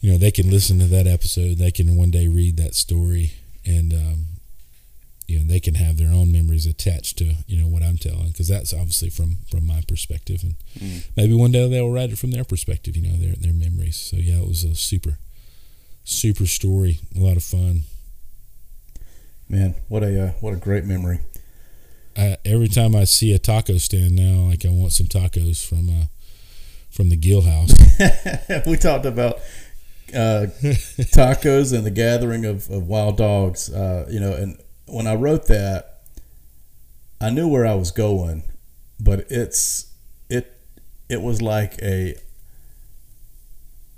[0.00, 1.58] you know, they can listen to that episode.
[1.58, 3.32] They can one day read that story
[3.66, 4.26] and, um,
[5.26, 8.28] you know they can have their own memories attached to you know what I'm telling
[8.28, 11.04] because that's obviously from from my perspective and Mm.
[11.16, 14.16] maybe one day they'll write it from their perspective you know their their memories so
[14.16, 15.16] yeah it was a super
[16.04, 17.84] super story a lot of fun
[19.48, 21.20] Man, what a uh, what a great memory.
[22.16, 25.88] I, every time I see a taco stand now like I want some tacos from
[25.88, 26.04] uh
[26.90, 27.72] from the Gill House
[28.66, 29.40] we talked about
[30.14, 30.46] uh,
[31.12, 33.72] tacos and the gathering of, of wild dogs.
[33.72, 36.02] Uh, you know, and when I wrote that,
[37.20, 38.44] I knew where I was going,
[39.00, 39.92] but it's
[40.28, 40.56] it
[41.08, 42.16] it was like a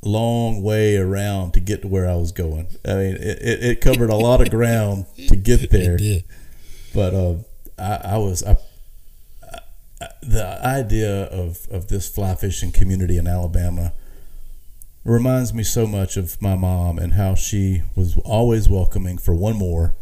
[0.02, 2.68] long way around to get to where I was going.
[2.84, 5.94] I mean, it, it, it covered a lot of ground to get there.
[5.94, 6.24] It did.
[6.94, 7.34] but uh,
[7.78, 8.56] I, I was I,
[10.00, 13.92] I, the idea of, of this fly fishing community in Alabama
[15.04, 19.56] reminds me so much of my mom and how she was always welcoming for one
[19.56, 19.94] more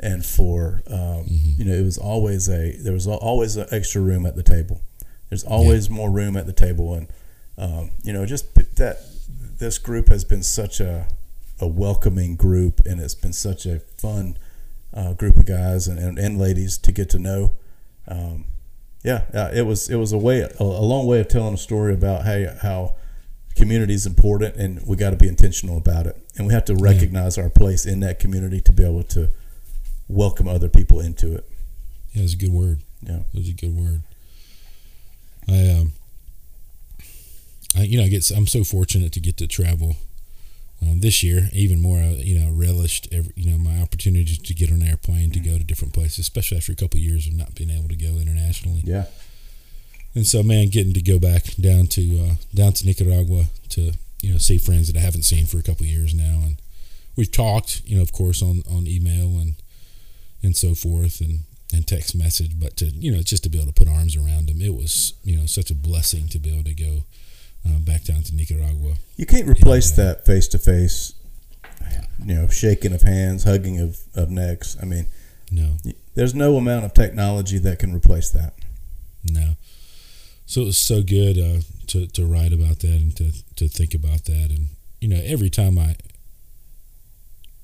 [0.00, 4.26] and for um, you know it was always a there was always an extra room
[4.26, 4.80] at the table.
[5.28, 7.08] There's always more room at the table and
[7.56, 8.98] um, you know just that
[9.58, 11.08] this group has been such a
[11.60, 14.38] a welcoming group and it's been such a fun
[14.94, 17.52] uh, group of guys and, and, and ladies to get to know.
[18.06, 18.46] Um,
[19.04, 21.58] yeah, uh, it was it was a way a, a long way of telling a
[21.58, 22.94] story about hey how
[23.54, 26.74] community is important and we got to be intentional about it and we have to
[26.76, 29.28] recognize our place in that community to be able to
[30.08, 31.44] welcome other people into it.
[32.12, 32.80] Yeah, it was a good word.
[33.02, 33.20] Yeah.
[33.32, 34.02] It was a good word.
[35.48, 35.92] I um,
[37.76, 39.96] I you know I get I'm so fortunate to get to travel
[40.82, 41.98] um, this year even more.
[41.98, 45.40] uh, You know, relished every, you know my opportunity to get on an airplane to
[45.40, 47.96] go to different places, especially after a couple of years of not being able to
[47.96, 48.82] go internationally.
[48.84, 49.06] Yeah.
[50.14, 54.32] And so, man, getting to go back down to uh, down to Nicaragua to you
[54.32, 56.56] know see friends that I haven't seen for a couple of years now, and
[57.16, 59.54] we've talked, you know, of course, on on email and
[60.42, 61.40] and so forth, and
[61.72, 62.58] and text message.
[62.58, 65.14] But to you know, just to be able to put arms around them, it was
[65.24, 67.04] you know such a blessing to be able to go
[67.66, 68.94] uh, back down to Nicaragua.
[69.16, 70.04] You can't replace Yeah.
[70.04, 71.14] that face to face,
[72.24, 74.76] you know, shaking of hands, hugging of, of necks.
[74.80, 75.06] I mean,
[75.50, 75.76] No,
[76.14, 78.54] there's no amount of technology that can replace that.
[79.24, 79.56] no.
[80.46, 83.92] So it was so good uh, to to write about that and to to think
[83.94, 84.68] about that, and
[85.00, 85.96] you know, every time I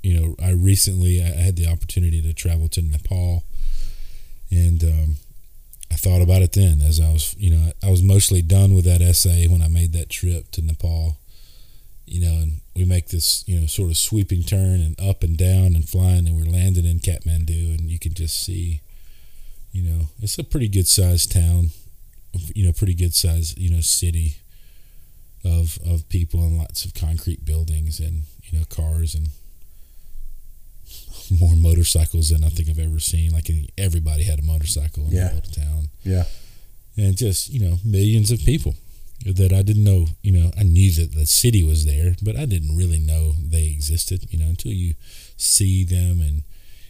[0.02, 3.42] you know, I recently I had the opportunity to travel to Nepal,
[4.50, 5.16] and um,
[5.94, 8.85] I thought about it then as I was, you know, I was mostly done with
[8.85, 11.18] that essay when I made that trip to Nepal.
[12.04, 15.38] You know, and we make this, you know, sort of sweeping turn and up and
[15.38, 18.83] down and flying, and we're landing in Kathmandu, and you can just see,
[19.72, 21.70] you know, it's a pretty good sized town,
[22.54, 24.37] you know, pretty good sized, you know, city
[25.44, 29.28] of of people and lots of concrete buildings and you know cars and
[31.30, 33.32] more motorcycles than I think I've ever seen.
[33.32, 35.32] Like everybody had a motorcycle in Yeah.
[35.34, 36.24] little town, Yeah.
[36.96, 38.76] and just you know millions of people
[39.26, 40.06] that I didn't know.
[40.22, 43.66] You know, I knew that the city was there, but I didn't really know they
[43.66, 44.26] existed.
[44.30, 44.94] You know, until you
[45.37, 46.42] see them and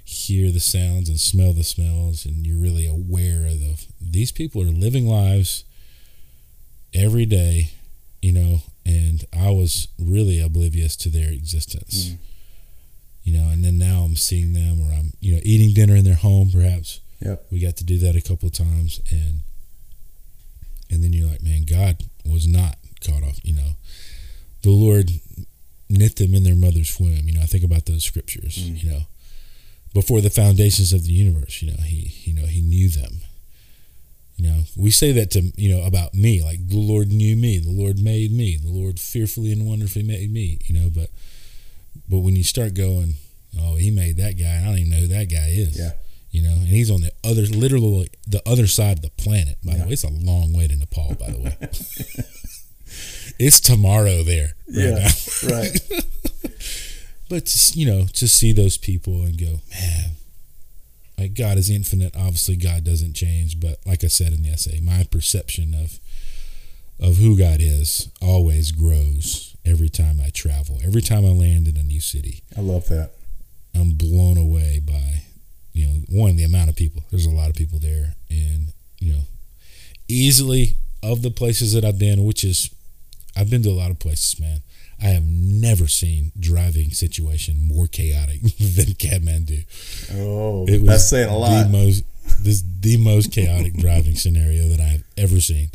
[0.04, 4.60] hear the sounds and smell the smells, and you're really aware of the, these people
[4.62, 5.64] are living lives
[6.92, 7.70] every day.
[8.22, 12.18] You know, and I was really oblivious to their existence Mm.
[13.24, 16.04] You know, and then now I'm seeing them or I'm, you know, eating dinner in
[16.04, 17.00] their home perhaps.
[17.20, 17.46] Yep.
[17.50, 19.40] We got to do that a couple of times and
[20.90, 23.70] and then you're like, man, God was not caught off, you know.
[24.62, 25.10] The Lord
[25.88, 27.26] knit them in their mother's womb.
[27.26, 28.82] You know, I think about those scriptures, Mm.
[28.82, 29.00] you know.
[29.94, 33.20] Before the foundations of the universe, you know, he you know, he knew them.
[34.36, 37.58] You know, we say that to you know about me, like the Lord knew me,
[37.58, 40.58] the Lord made me, the Lord fearfully and wonderfully made me.
[40.66, 41.10] You know, but
[42.08, 43.14] but when you start going,
[43.60, 45.78] oh, he made that guy, I don't even know who that guy is.
[45.78, 45.92] Yeah.
[46.30, 49.56] You know, and he's on the other, literally the other side of the planet.
[49.64, 49.78] By Yeah.
[49.78, 51.14] the way, it's a long way to Nepal.
[51.14, 51.56] By the way,
[53.38, 54.54] it's tomorrow there.
[54.68, 54.90] Right Yeah.
[54.98, 55.10] now.
[55.56, 55.80] right.
[57.30, 60.10] But just, you know, to see those people and go, man,
[61.18, 62.14] like God is infinite.
[62.14, 63.58] Obviously, God doesn't change.
[63.58, 65.98] But like I said in the essay, my perception of
[67.00, 70.78] of who God is always grows every time I travel.
[70.84, 73.10] Every time I land in a new city, I love that.
[73.74, 75.22] I'm blown away by,
[75.72, 77.02] you know, one the amount of people.
[77.10, 79.22] There's a lot of people there, and you know,
[80.08, 82.70] easily of the places that I've been, which is,
[83.36, 84.60] I've been to a lot of places, man.
[85.02, 89.64] I have never seen driving situation more chaotic than Kathmandu.
[90.14, 91.64] Oh, It was that's saying a lot.
[91.64, 92.04] The most,
[92.40, 95.70] this the most chaotic driving scenario that I've ever seen,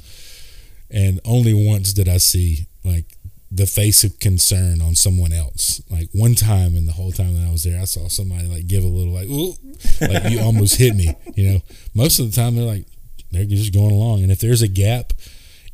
[0.89, 3.06] and only once did I see like
[3.52, 5.82] the face of concern on someone else.
[5.90, 8.68] Like one time in the whole time that I was there, I saw somebody like
[8.68, 9.54] give a little like, Ooh,
[10.02, 11.16] like you almost hit me.
[11.36, 11.62] You know,
[11.94, 12.86] most of the time they're like
[13.32, 15.14] they're just going along, and if there's a gap,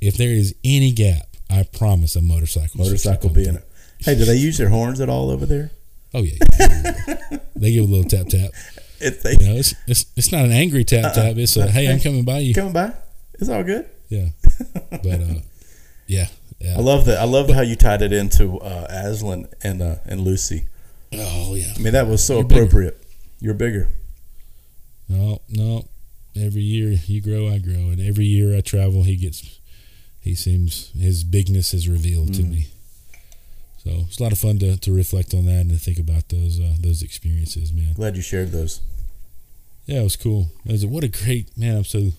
[0.02, 2.80] if there is any gap, I promise a motorcycle.
[2.84, 3.68] Motorcycle being it.
[4.00, 5.72] Hey, do they use their horns at all over there?
[6.14, 7.38] Oh yeah, yeah.
[7.56, 8.52] they give a little tap tap.
[8.98, 11.36] If they You know, it's it's, it's not an angry tap tap.
[11.36, 12.54] It's a hey, I'm coming by you.
[12.54, 12.94] coming by,
[13.34, 13.90] it's all good.
[14.08, 14.28] Yeah,
[14.90, 15.40] but uh,
[16.08, 16.28] yeah,
[16.65, 16.78] yeah.
[16.78, 17.19] I love that.
[17.19, 20.67] I love how you tied it into uh, Aslan and uh, and Lucy.
[21.13, 21.73] Oh yeah.
[21.75, 22.62] I mean, that was so You're bigger.
[22.63, 23.04] appropriate.
[23.39, 23.89] You're bigger.
[25.08, 25.86] No, no.
[26.36, 29.60] Every year you grow, I grow, and every year I travel, he gets.
[30.19, 32.49] He seems his bigness is revealed to Mm.
[32.49, 32.67] me.
[33.84, 36.30] So it's a lot of fun to, to reflect on that and to think about
[36.30, 37.93] those uh, those experiences, man.
[37.93, 38.82] Glad you shared those.
[39.86, 40.49] Yeah, it was cool.
[40.65, 41.78] It was a, what a great man.
[41.78, 42.10] I'm so,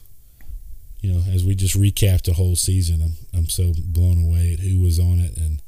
[1.01, 4.61] you know, as we just recapped the whole season, I'm I'm so blown away at
[4.61, 5.61] who was on it, and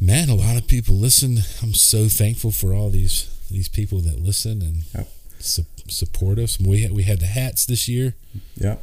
[0.00, 1.38] man, a lot of people listened.
[1.62, 5.08] I'm so thankful for all these these people that listen and Yep.
[5.38, 6.60] su- support us.
[6.60, 8.14] We had, we had the hats this year.
[8.56, 8.76] Yeah.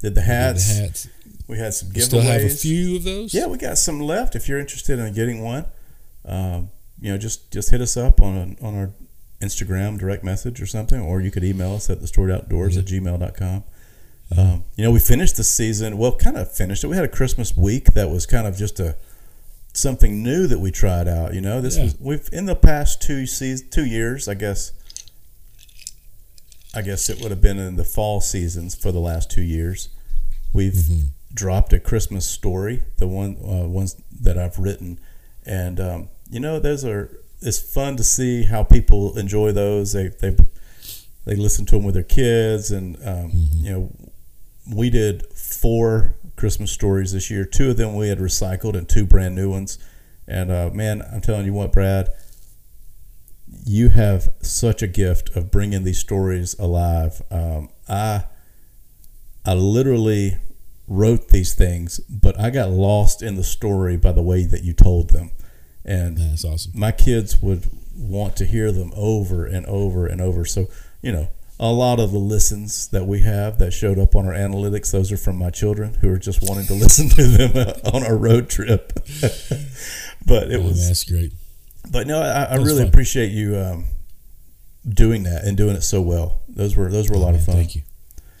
[0.00, 0.68] Did the We hats?
[0.68, 1.08] the hats.
[1.48, 2.02] We had some We giveaways.
[2.04, 3.34] still have a few of those.
[3.34, 4.36] Yeah, we got some left.
[4.36, 5.64] If you're interested in getting one,
[6.24, 8.90] um, you know, just just hit us up on on our
[9.40, 12.84] Instagram direct message or something, or you could email us at the storied outdoors at
[12.84, 13.64] gmail.com.
[14.36, 15.98] Um, you know, we finished the season.
[15.98, 16.86] Well, kind of finished it.
[16.86, 18.96] We had a Christmas week that was kind of just a
[19.74, 21.34] something new that we tried out.
[21.34, 21.84] You know, this Yeah.
[21.84, 24.72] was we've in the past two seasons, two years, I guess.
[26.74, 29.88] I guess it would have been in the fall seasons for the last two years.
[30.54, 31.08] We've Mhm.
[31.34, 34.98] dropped a Christmas story, the one uh, ones that I've written,
[35.44, 37.10] and um, you know those are
[37.42, 39.92] it's fun to see how people enjoy those.
[39.92, 40.34] They they
[41.26, 43.90] they listen to them with their kids, and um, you know
[44.70, 47.44] we did four Christmas stories this year.
[47.44, 49.78] Two of them we had recycled, and two brand new ones.
[50.26, 52.08] And uh, man, I'm telling you what, Brad,
[53.64, 57.22] you have such a gift of bringing these stories alive.
[57.30, 58.24] Um, I
[59.44, 60.38] I literally
[60.86, 64.72] wrote these things, but I got lost in the story by the way that you
[64.72, 65.32] told them.
[65.84, 66.72] And that's awesome.
[66.74, 70.44] my kids would want to hear them over and over and over.
[70.44, 70.68] So,
[71.00, 71.28] you know,
[71.60, 75.12] a lot of the listens that we have that showed up on our analytics, those
[75.12, 78.48] are from my children who are just wanting to listen to them on our road
[78.48, 78.92] trip.
[80.26, 81.32] but it Oh, was, that's great.
[81.90, 82.88] but no, I, I really fun.
[82.88, 83.84] appreciate you um,
[84.88, 86.40] doing that and doing it so well.
[86.48, 87.54] Those were those were a lot Oh, of fun.
[87.56, 87.82] Thank you,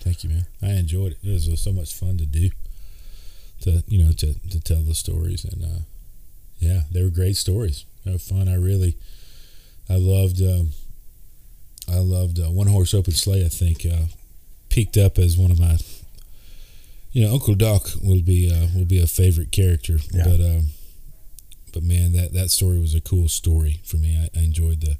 [0.00, 0.46] thank you, man.
[0.62, 1.18] I enjoyed it.
[1.22, 2.50] It was uh, so much fun to do.
[3.62, 5.78] To you know, to to tell the stories and uh,
[6.58, 7.84] yeah, they were great stories.
[8.04, 8.48] They were fun.
[8.48, 8.96] I really,
[9.88, 10.40] I loved.
[10.42, 10.70] Um,
[11.90, 13.44] I loved uh, one horse open sleigh.
[13.44, 14.06] I think uh,
[14.68, 15.76] peaked up as one of my.
[17.12, 20.24] You know, Uncle Doc will be uh, will be a favorite character, Yeah.
[20.24, 20.66] but um,
[21.74, 24.16] but man, that that story was a cool story for me.
[24.18, 24.96] I, I enjoyed the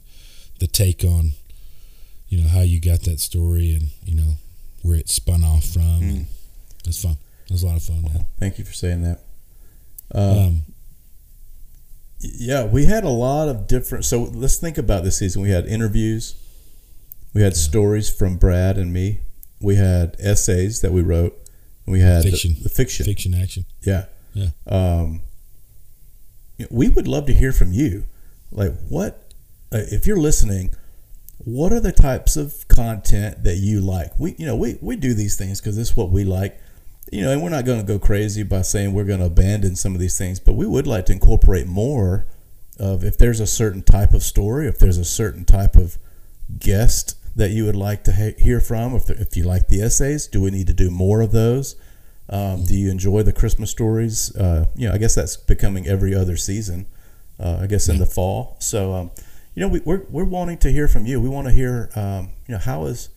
[0.58, 1.32] the take on
[2.28, 4.32] you know how you got that story and you know
[4.82, 6.00] where it spun off from.
[6.00, 6.24] Mm.
[6.86, 7.16] It's fun.
[7.46, 8.02] It was a lot of fun.
[8.02, 8.26] Man.
[8.38, 9.20] Thank you for saying that.
[10.14, 10.62] Uh, Um,
[12.20, 14.04] yeah, we had a lot of different.
[14.04, 15.42] So let's think about this season.
[15.42, 16.34] We had interviews,
[17.34, 19.20] we had stories from Brad and me,
[19.60, 21.38] we had essays that we wrote,
[21.86, 22.56] we had the- Fiction.
[22.62, 23.06] The, fiction.
[23.06, 23.64] fiction action.
[23.82, 24.06] Yeah.
[24.34, 24.48] Yeah.
[24.66, 25.22] Um,
[26.70, 28.04] we would love to hear from you.
[28.50, 29.32] Like, what,
[29.72, 30.70] uh, if you're listening,
[31.38, 34.12] what are the types of content that you like?
[34.18, 36.58] We, you know, we, we do these things because this is what we like.
[37.10, 39.76] You know, and we're not going to go crazy by saying we're going to abandon
[39.76, 42.26] some of these things, but we would like to incorporate more
[42.78, 45.98] of if there's a certain type of story, if there's a certain type of
[46.58, 50.26] guest that you would like to he- hear from, if, if you like the essays,
[50.26, 51.76] do we need to do more of those?
[52.28, 54.34] Um, do you enjoy the Christmas stories?
[54.36, 56.86] Uh, you know, I guess that's becoming every other season.
[57.38, 58.56] Uh, I guess in the fall.
[58.60, 59.10] So, um,
[59.54, 61.20] you know, we, we're we're wanting to hear from you.
[61.20, 63.08] We want to hear, um, you know, how is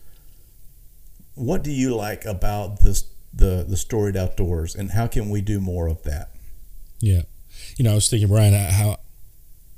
[1.34, 5.60] what do you like about this the the storied outdoors, and how can we do
[5.60, 6.30] more of that?
[6.98, 7.22] Yeah,
[7.76, 8.98] you know, I was thinking, Brian, how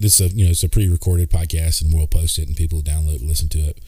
[0.01, 2.79] this is a you know it's a pre-recorded podcast and we'll post it and people
[2.79, 3.79] will download and listen to it.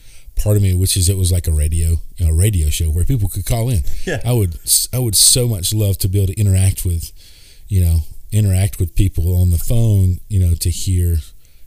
[0.43, 3.05] Part of me wishes it was like a radio you know, a radio show where
[3.05, 3.83] people could call in.
[4.05, 4.21] Yeah.
[4.25, 4.57] I would
[4.93, 7.11] I would so much love to be able to interact with,
[7.67, 7.99] you know,
[8.31, 11.17] interact with people on the phone, you know, to hear,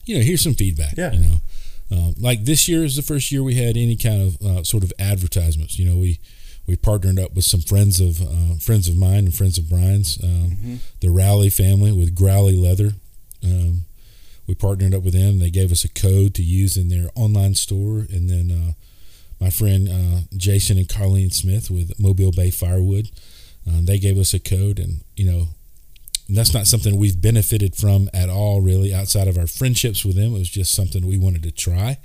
[0.04, 0.96] you know, hear some feedback.
[0.96, 1.12] Yeah.
[1.12, 1.36] You know,
[1.92, 4.82] um, like this year is the first year we had any kind of uh, sort
[4.82, 5.78] of advertisements.
[5.78, 6.18] You know, we
[6.66, 10.18] we partnered up with some friends of uh, friends of mine and friends of Brian's,
[10.22, 12.92] um, the Rally family with Growly Leather.
[13.44, 13.84] Um,
[14.46, 15.38] we partnered up with them.
[15.38, 18.72] They gave us a code to use in their online store, and then uh,
[19.40, 23.10] my friend uh, Jason and Carlene Smith with Mobile Bay Firewood,
[23.66, 25.48] um, they gave us a code, and you know,
[26.28, 30.34] that's not something we've benefited from at all, really, outside of our friendships with them.
[30.34, 31.98] It was just something we wanted to try.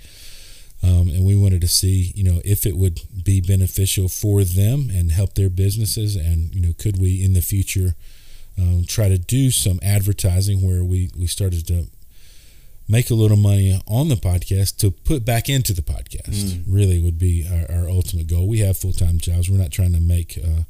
[0.82, 4.90] Um, and we wanted to see, you know, if it would be beneficial for them
[4.90, 7.96] and help their businesses, and you know, could we in the future
[8.58, 11.88] um, try to do some advertising where we we started to
[12.90, 16.34] make a little money on the podcast to put back into the podcast.
[16.34, 16.64] Mm.
[16.68, 18.48] Really would be our, our, ultimate goal.
[18.48, 19.50] We have full time jobs.
[19.50, 20.64] We're not trying to make uh,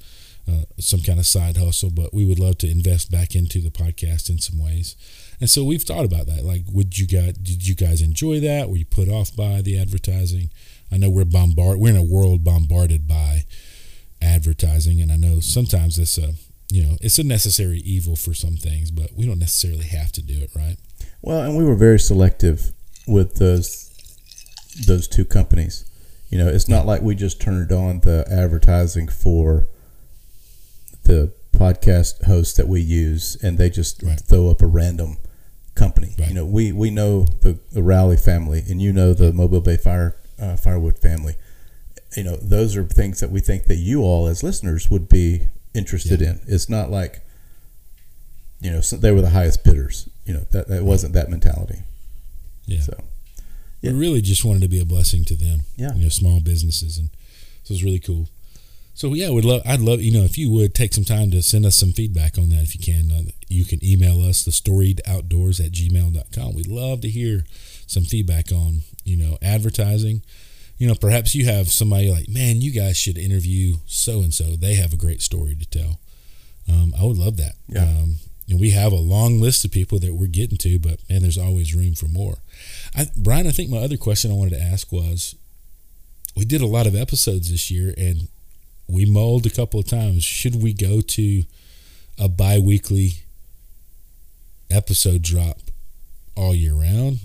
[0.52, 3.70] uh, some kind of side hustle, but we would love to invest back into the
[3.70, 4.98] podcast in some ways.
[5.40, 6.44] And so we've thought about that.
[6.44, 8.70] Like, would you guys did you guys enjoy that?
[8.70, 10.50] Were you put off by the advertising?
[10.92, 11.82] I know we're bombarded.
[11.82, 13.46] We're in a world bombarded by
[14.22, 16.34] advertising, and I know sometimes it's a
[16.70, 20.22] you know it's a necessary evil for some things, but we don't necessarily have to
[20.22, 20.76] do it, right?
[21.22, 22.72] Well, and we were very selective
[23.08, 23.86] with those
[24.86, 25.86] those two companies.
[26.30, 29.68] You know, it's not like we just turned on the advertising for
[31.04, 34.20] the podcast hosts that we use, and they just right.
[34.20, 35.18] throw up a random
[35.76, 36.16] company.
[36.18, 36.30] Right.
[36.30, 39.78] You know, we we know the, the Rowley family, and you know the Mobile Bay
[39.78, 41.36] Fire uh, Firewood family.
[42.16, 45.48] You know, those are things that we think that you all as listeners would be
[45.74, 46.32] interested yeah.
[46.32, 46.42] in.
[46.48, 47.22] It's not like
[48.62, 50.08] you know they were the highest bidders.
[50.30, 51.82] You know that that wasn't that mentality.
[52.68, 52.82] Yeah.
[52.82, 53.04] So
[53.82, 53.94] yeah.
[53.94, 55.62] we really just wanted to be a blessing to them.
[55.76, 55.92] Yeah.
[55.96, 57.10] You know, small businesses, and
[57.64, 58.30] so it was really cool.
[58.94, 59.64] So yeah, would love.
[59.66, 62.38] I'd love you know if you would take some time to send us some feedback
[62.38, 63.10] on that if you can.
[63.10, 66.54] Uh, you can email us the storied outdoors at gmail.com.
[66.54, 67.44] We'd love to hear
[67.88, 70.22] some feedback on you know advertising.
[70.78, 74.56] You know, perhaps you have somebody like, man, you guys should interview so and so.
[74.56, 76.00] They have a great story to tell.
[76.70, 77.56] Um, I would love that.
[77.68, 77.82] Yeah.
[77.82, 78.18] Um,
[78.50, 81.38] and we have a long list of people that we're getting to, but man, there's
[81.38, 82.40] always room for more.
[82.96, 85.36] I, Brian, I think my other question I wanted to ask was,
[86.36, 88.28] we did a lot of episodes this year, and
[88.88, 90.24] we mulled a couple of times.
[90.24, 91.44] Should we go to
[92.18, 93.12] a bi-weekly
[94.72, 95.60] episode drop
[96.36, 97.20] all year round?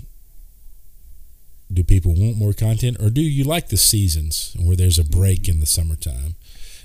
[1.73, 5.49] Do people want more content, or do you like the seasons where there's a break
[5.49, 6.35] in the summertime,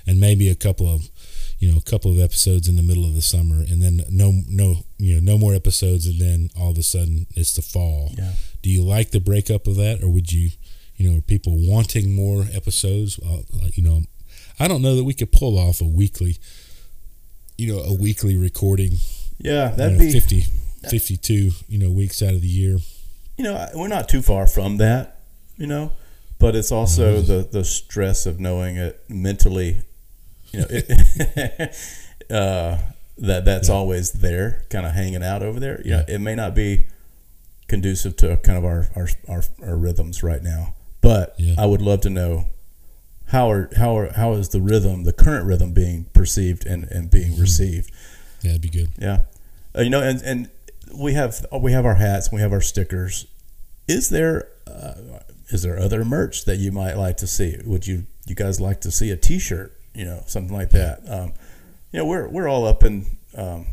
[0.07, 1.09] and maybe a couple of,
[1.61, 4.33] you know, a couple of episodes in the middle of the summer, and then no,
[4.49, 8.09] no, you know, no more episodes, and then all of a sudden it's the fall.
[8.17, 8.31] Yeah.
[8.63, 10.49] Do you like the breakup of that, or would you,
[10.97, 13.19] you know, people wanting more episodes?
[13.19, 13.43] Uh,
[13.73, 14.01] you know,
[14.59, 16.37] I don't know that we could pull off a weekly,
[17.59, 18.93] you know, a weekly recording.
[19.37, 20.45] Yeah, that'd you know, be 50,
[20.89, 22.79] 52, you know, weeks out of the year.
[23.37, 25.19] You know, we're not too far from that,
[25.57, 25.91] you know,
[26.39, 29.77] but it's also the the stress of knowing it mentally,
[30.51, 31.75] you know, it,
[32.31, 32.77] uh,
[33.17, 33.75] that that's yeah.
[33.75, 35.81] always there, kind of hanging out over there.
[35.83, 35.97] You yeah.
[35.97, 36.87] know, it may not be
[37.67, 41.55] conducive to kind of our our, our, our rhythms right now, but yeah.
[41.57, 42.45] I would love to know
[43.27, 47.09] how are how are how is the rhythm, the current rhythm, being perceived and, and
[47.09, 47.41] being mm-hmm.
[47.41, 47.91] received?
[48.41, 48.89] Yeah, it'd be good.
[48.99, 49.21] Yeah,
[49.75, 50.49] uh, you know, and and
[50.93, 53.27] we have we have our hats, we have our stickers.
[53.87, 54.93] Is there uh,
[55.49, 57.57] is there other merch that you might like to see?
[57.63, 59.77] Would you you guys like to see a T-shirt?
[59.93, 61.01] You know, something like that.
[61.07, 61.33] Um,
[61.91, 63.05] you know, we're we're all up in.
[63.35, 63.67] Um,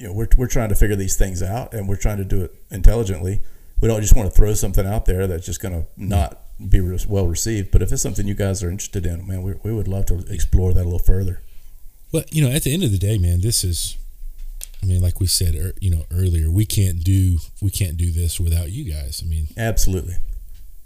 [0.00, 2.42] you know, we're, we're trying to figure these things out and we're trying to do
[2.42, 3.42] it intelligently.
[3.82, 6.80] We don't just want to throw something out there that's just going to not be
[6.80, 7.70] re- well received.
[7.70, 10.24] But if it's something you guys are interested in, man, we, we would love to
[10.30, 11.42] explore that a little further.
[12.12, 13.98] Well, you know, at the end of the day, man, this is,
[14.82, 18.10] I mean, like we said, er, you know, earlier, we can't do we can't do
[18.10, 19.22] this without you guys.
[19.22, 20.16] I mean, absolutely.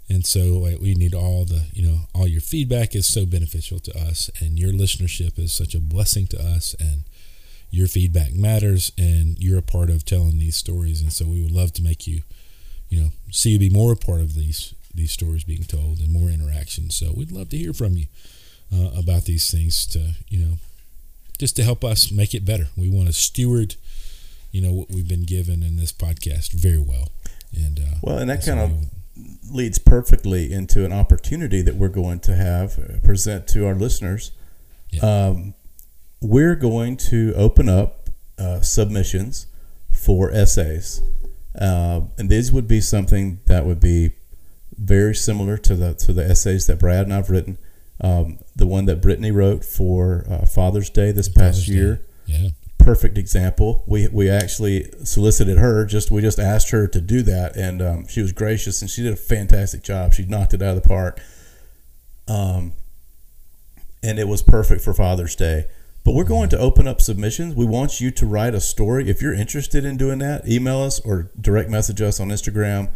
[0.07, 3.79] And so like, we need all the, you know, all your feedback is so beneficial
[3.79, 7.03] to us, and your listenership is such a blessing to us, and
[7.71, 11.51] your feedback matters, and you're a part of telling these stories, and so we would
[11.51, 12.21] love to make you,
[12.89, 16.09] you know, see you be more a part of these these stories being told and
[16.09, 16.89] more interaction.
[16.89, 18.05] So we'd love to hear from you
[18.73, 20.53] uh, about these things to, you know,
[21.37, 22.69] just to help us make it better.
[22.77, 23.75] We want to steward,
[24.53, 27.09] you know, what we've been given in this podcast very well.
[27.53, 28.71] And uh, well, and that kind of
[29.49, 34.31] leads perfectly into an opportunity that we're going to have uh, present to our listeners.
[34.89, 35.27] Yeah.
[35.27, 35.53] Um,
[36.21, 39.47] we're going to open up uh, submissions
[39.91, 41.01] for essays.
[41.59, 44.11] Uh, and these would be something that would be
[44.77, 47.57] very similar to the to the essays that Brad and I've written.
[48.01, 51.95] Um, the one that Brittany wrote for uh, Father's Day this Father's past year.
[51.95, 52.01] Day.
[52.25, 52.49] Yeah.
[52.85, 53.83] Perfect example.
[53.87, 55.85] We we actually solicited her.
[55.85, 59.01] Just we just asked her to do that, and um, she was gracious, and she
[59.01, 60.13] did a fantastic job.
[60.13, 61.19] She knocked it out of the park.
[62.27, 62.73] Um,
[64.03, 65.65] and it was perfect for Father's Day.
[66.03, 67.55] But we're going to open up submissions.
[67.55, 69.09] We want you to write a story.
[69.09, 72.91] If you're interested in doing that, email us or direct message us on Instagram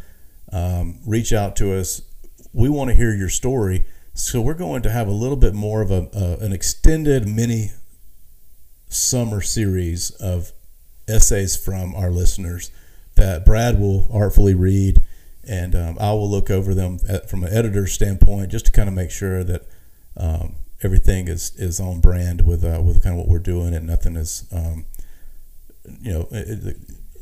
[0.52, 2.02] um, reach out to us.
[2.54, 3.86] We want to hear your story.
[4.14, 7.72] So we're going to have a little bit more of a, uh, an extended mini
[8.90, 10.52] summer series of
[11.08, 12.72] essays from our listeners
[13.16, 15.00] that Brad will artfully read,
[15.48, 18.88] and um, I will look over them at, from an editor's standpoint just to kind
[18.88, 19.66] of make sure that
[20.18, 23.88] um, everything is, is on brand with uh, with kind of what we're doing and
[23.88, 24.86] nothing is um,
[26.02, 26.78] you know it, it,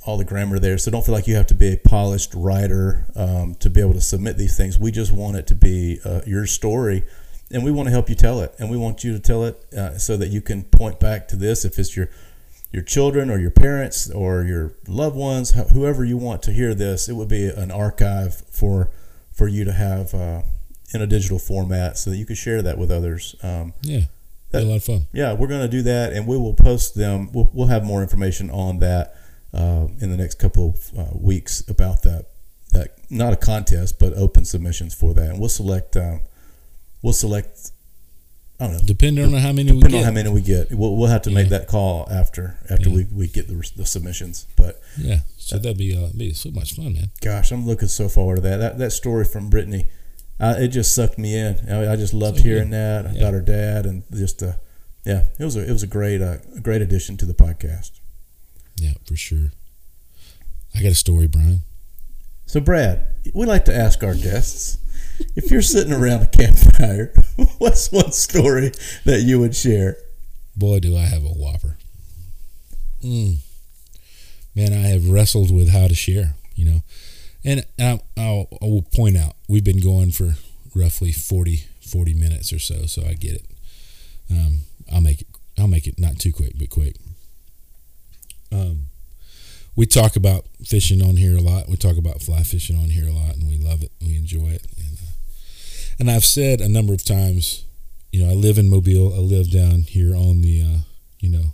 [0.05, 0.77] all the grammar there.
[0.77, 3.93] So don't feel like you have to be a polished writer um, to be able
[3.93, 4.79] to submit these things.
[4.79, 7.03] We just want it to be uh, your story,
[7.51, 9.63] and we want to help you tell it, and we want you to tell it
[9.73, 12.09] uh, so that you can point back to this if it's your
[12.71, 17.07] your children or your parents or your loved ones, whoever you want to hear this.
[17.07, 18.91] It would be an archive for
[19.31, 20.41] for you to have uh,
[20.93, 23.35] in a digital format so that you could share that with others.
[23.41, 24.01] Um, yeah.
[24.51, 25.07] That, a lot of fun.
[25.11, 27.29] Yeah, we're going to do that, and we will post them.
[27.33, 29.13] We'll, we'll have more information on that
[29.53, 32.27] uh, in the next couple of uh, weeks about that.
[32.71, 35.97] That not a contest, but open submissions for that, and we'll select.
[35.97, 36.21] Um,
[37.07, 37.71] we'll select.
[38.59, 38.79] I don't know.
[38.85, 39.93] Depending on how many we get.
[39.93, 41.35] on how many we get, we'll, we'll have to yeah.
[41.35, 42.95] make that call after after yeah.
[42.95, 44.47] we, we get the, the submissions.
[44.55, 47.09] But yeah, so that'd be uh, be so much fun, man.
[47.21, 48.57] Gosh, I'm looking so forward to that.
[48.57, 49.87] That that story from Brittany
[50.39, 51.69] I, it just sucked me in.
[51.69, 53.19] I, I just loved so hearing that yeah.
[53.19, 54.53] about her dad, and just uh,
[55.05, 57.99] yeah, it was a it was a great uh, great addition to the podcast.
[58.75, 59.51] Yeah, for sure.
[60.75, 61.61] I got a story, Brian.
[62.45, 64.77] So, Brad, we like to ask our guests
[65.35, 67.13] if you're sitting around a campfire,
[67.57, 68.71] what's one story
[69.05, 69.97] that you would share?
[70.55, 71.77] Boy, do I have a whopper.
[73.03, 73.37] Mm.
[74.55, 76.35] Man, I have wrestled with how to share.
[76.55, 76.81] You know,
[77.45, 80.33] and I'll, I will point out, we've been going for
[80.75, 83.45] roughly 40, 40 minutes or so, so I get it.
[84.31, 84.61] Um,
[84.91, 85.27] I'll make it.
[85.59, 86.95] I'll make it not too quick, but quick.
[88.51, 88.87] Um,
[89.75, 91.69] we talk about fishing on here a lot.
[91.69, 93.91] We talk about fly fishing on here a lot, and we love it.
[94.01, 94.65] We enjoy it.
[95.99, 97.65] And, uh, I've said a number of times,
[98.11, 99.13] you know, I live in Mobile.
[99.13, 100.77] I live down here on the, uh,
[101.19, 101.53] you know,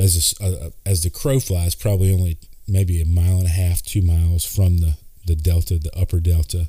[0.00, 3.82] as a, uh, as the crow flies, probably only maybe a mile and a half,
[3.82, 4.96] two miles from the,
[5.26, 6.68] the delta, the upper delta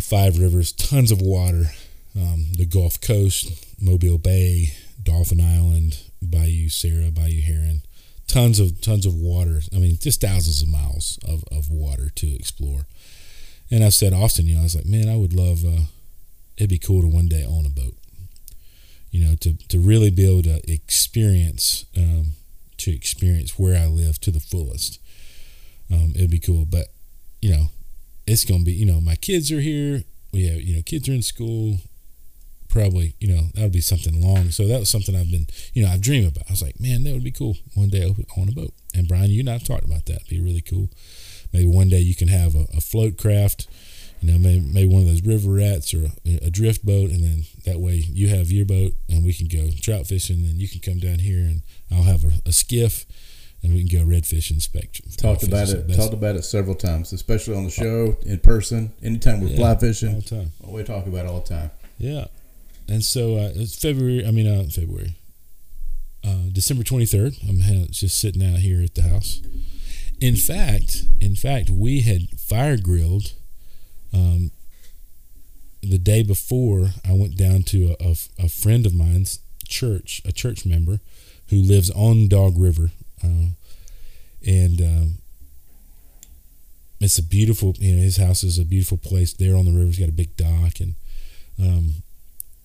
[0.00, 1.66] Five Rivers, tons of water.
[2.16, 4.72] Um, the Gulf Coast, Mobile Bay,
[5.02, 7.82] Dauphin Island, Bayou Sara, Bayou Heron,
[8.28, 9.60] tons of tons of water.
[9.74, 12.86] I mean, just thousands of miles of, of water to explore.
[13.74, 15.64] And I've said often, you know, I was like, man, I would love.
[15.64, 15.86] Uh,
[16.56, 17.96] it'd be cool to one day own a boat.
[19.10, 22.34] You know, to to really be able to experience um,
[22.78, 25.00] to experience where I live to the fullest.
[25.92, 26.86] Um, it'd be cool, but
[27.42, 27.66] you know,
[28.28, 30.04] it's gonna be you know my kids are here.
[30.32, 31.78] We have you know kids are in school.
[32.68, 34.52] Probably you know that would be something long.
[34.52, 36.46] So that was something I've been you know I've dreamed about.
[36.48, 37.56] I was like, man, that would be cool.
[37.74, 38.04] One day
[38.36, 38.72] on a boat.
[38.94, 40.22] And Brian, you and I've talked about that.
[40.22, 40.90] It'd be really cool.
[41.54, 43.66] Maybe one day you can have a, a float craft
[44.24, 47.22] you know, maybe, maybe one of those river rats or a, a, drift boat, and
[47.22, 50.66] then that way you have your boat and we can go trout fishing, and you
[50.66, 53.04] can come down here and I'll have a, a skiff,
[53.62, 55.10] and we can go redfish and spectrum.
[55.18, 55.94] Talked about it.
[55.94, 58.94] Talked about it several times, especially on the show in person.
[59.02, 60.52] Anytime we're yeah, fly fishing, all the time.
[60.62, 61.70] We talk about it all the time.
[61.98, 62.28] Yeah,
[62.88, 64.26] and so uh, it's February.
[64.26, 65.16] I mean, uh, February,
[66.24, 67.36] uh, December twenty third.
[67.46, 69.42] I'm just sitting out here at the house.
[70.20, 73.32] In fact, in fact, we had fire grilled
[74.12, 74.52] um,
[75.82, 80.32] the day before, I went down to a, a, a, friend of mine's church, a
[80.32, 81.00] church member
[81.48, 82.90] who lives on Dog River.
[83.22, 83.48] Uh,
[84.46, 85.18] and um,
[87.00, 89.86] it's a beautiful, you know, his house is a beautiful place there on the river.
[89.86, 90.94] He's got a big dock, and
[91.60, 91.94] um,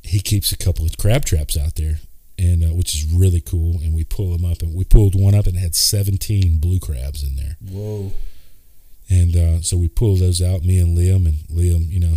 [0.04, 2.00] he keeps a couple of crab traps out there,
[2.40, 3.80] and uh, which is really cool.
[3.84, 6.80] And we pull them up, and we pulled one up, and it had 17 blue
[6.80, 7.58] crabs in there.
[7.70, 8.14] Whoa!
[9.10, 12.16] And uh, so we pulled those out, me and Liam, and Liam, you know,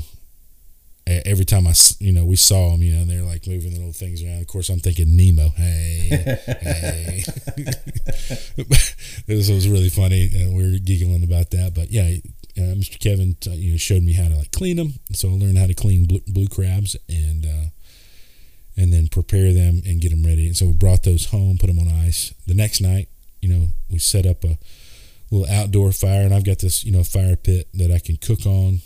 [1.07, 3.79] every time I, you know, we saw them, you know, and they're like moving the
[3.79, 4.41] little things around.
[4.41, 5.49] Of course, I'm thinking Nemo.
[5.51, 6.09] Hey,
[6.61, 7.25] hey.
[9.27, 11.73] this was really funny, and we were giggling about that.
[11.75, 12.19] But yeah,
[12.59, 13.01] uh, Mr.
[13.01, 14.95] Kevin, uh, you know, showed me how to like clean them.
[15.13, 17.71] So I learned how to clean blue, blue crabs and uh,
[18.77, 20.47] and then prepare them and get them ready.
[20.47, 22.33] And so we brought those home, put them on ice.
[22.47, 23.09] The next night,
[23.41, 24.59] you know, we set up a
[25.31, 28.47] little outdoor fire, and I've got this you know fire pit that I can cook
[28.47, 28.81] on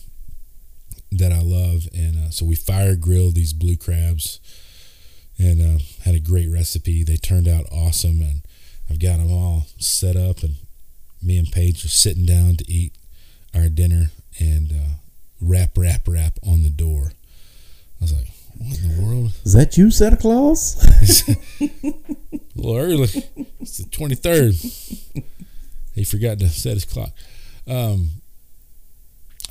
[1.12, 4.40] that I love, and uh, so we fire grilled these blue crabs,
[5.38, 7.04] and uh, had a great recipe.
[7.04, 8.42] They turned out awesome, and
[8.90, 10.56] I've got them all set up, and
[11.22, 12.92] me and Paige are sitting down to eat
[13.54, 14.94] our dinner, and uh,
[15.40, 17.12] rap, rap, rap on the door.
[18.00, 18.28] I was like,
[18.58, 19.76] "What in the world is that?
[19.76, 20.76] You, Santa Claus?"
[21.60, 21.66] a
[22.54, 23.08] little early.
[23.60, 24.54] It's the twenty third.
[25.94, 27.10] He forgot to set his clock.
[27.66, 28.10] Um,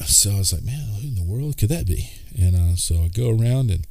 [0.05, 2.09] so I was like, man, who in the world could that be?
[2.37, 3.87] And uh, so I go around and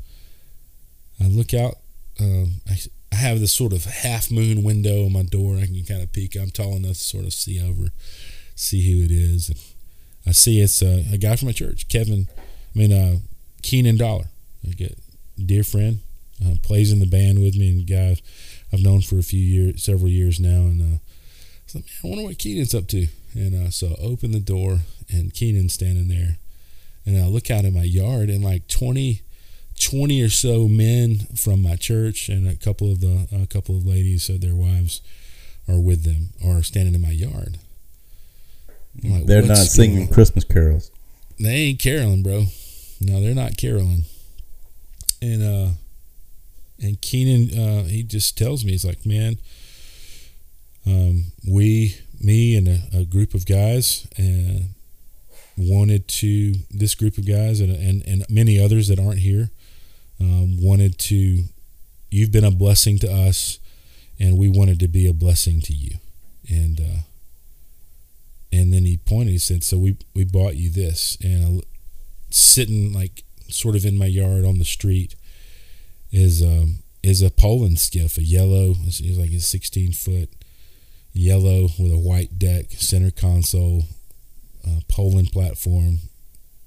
[1.21, 1.77] I look out.
[2.21, 2.79] Um, I,
[3.11, 5.57] I have this sort of half moon window on my door.
[5.57, 6.37] I can kind of peek.
[6.37, 7.91] I'm tall enough to sort of see over,
[8.55, 9.49] see who it is.
[9.49, 9.59] And
[10.27, 12.29] I see it's a, a guy from my church, Kevin.
[12.75, 13.17] I mean, uh,
[13.63, 14.27] Keenan Dollar,
[14.65, 14.75] a
[15.43, 16.01] dear friend,
[16.45, 18.17] uh, plays in the band with me, and guy
[18.73, 20.67] I've known for a few years, several years now.
[20.67, 21.01] And uh, I
[21.67, 23.07] was like, man, I wonder what Keenan's up to.
[23.35, 24.79] And uh, so I open the door,
[25.13, 26.39] and Keenan's standing there,
[27.07, 29.23] and I look out in my yard, and like twenty
[29.81, 33.85] 20 or so men from my church and a couple of the a couple of
[33.85, 35.01] ladies uh, their wives
[35.69, 37.59] are with them or standing in my yard.
[39.03, 40.93] Like, they're not singing christmas carols.
[41.41, 42.45] They ain't caroling bro.
[43.01, 44.05] No they're not caroling
[45.25, 45.71] and uh
[46.83, 49.39] and keenan uh he just tells me he's like man
[50.87, 54.65] um we me and a, a group of guys and uh,
[55.57, 59.51] wanted to this group of guys and, and and many others that aren't here
[60.21, 61.45] um, wanted to,
[62.11, 63.59] you've been a blessing to us,
[64.19, 65.97] and we wanted to be a blessing to you.
[66.49, 67.01] And uh,
[68.53, 71.19] and then he pointed, he said, So we, we bought you this.
[71.23, 71.65] And
[72.31, 75.15] sitting like sort of in my yard on the street
[76.13, 80.31] is um, is a poling skiff, a yellow, it's like a 16 foot
[81.13, 83.85] yellow with a white deck, center console,
[84.67, 85.99] uh, poling platform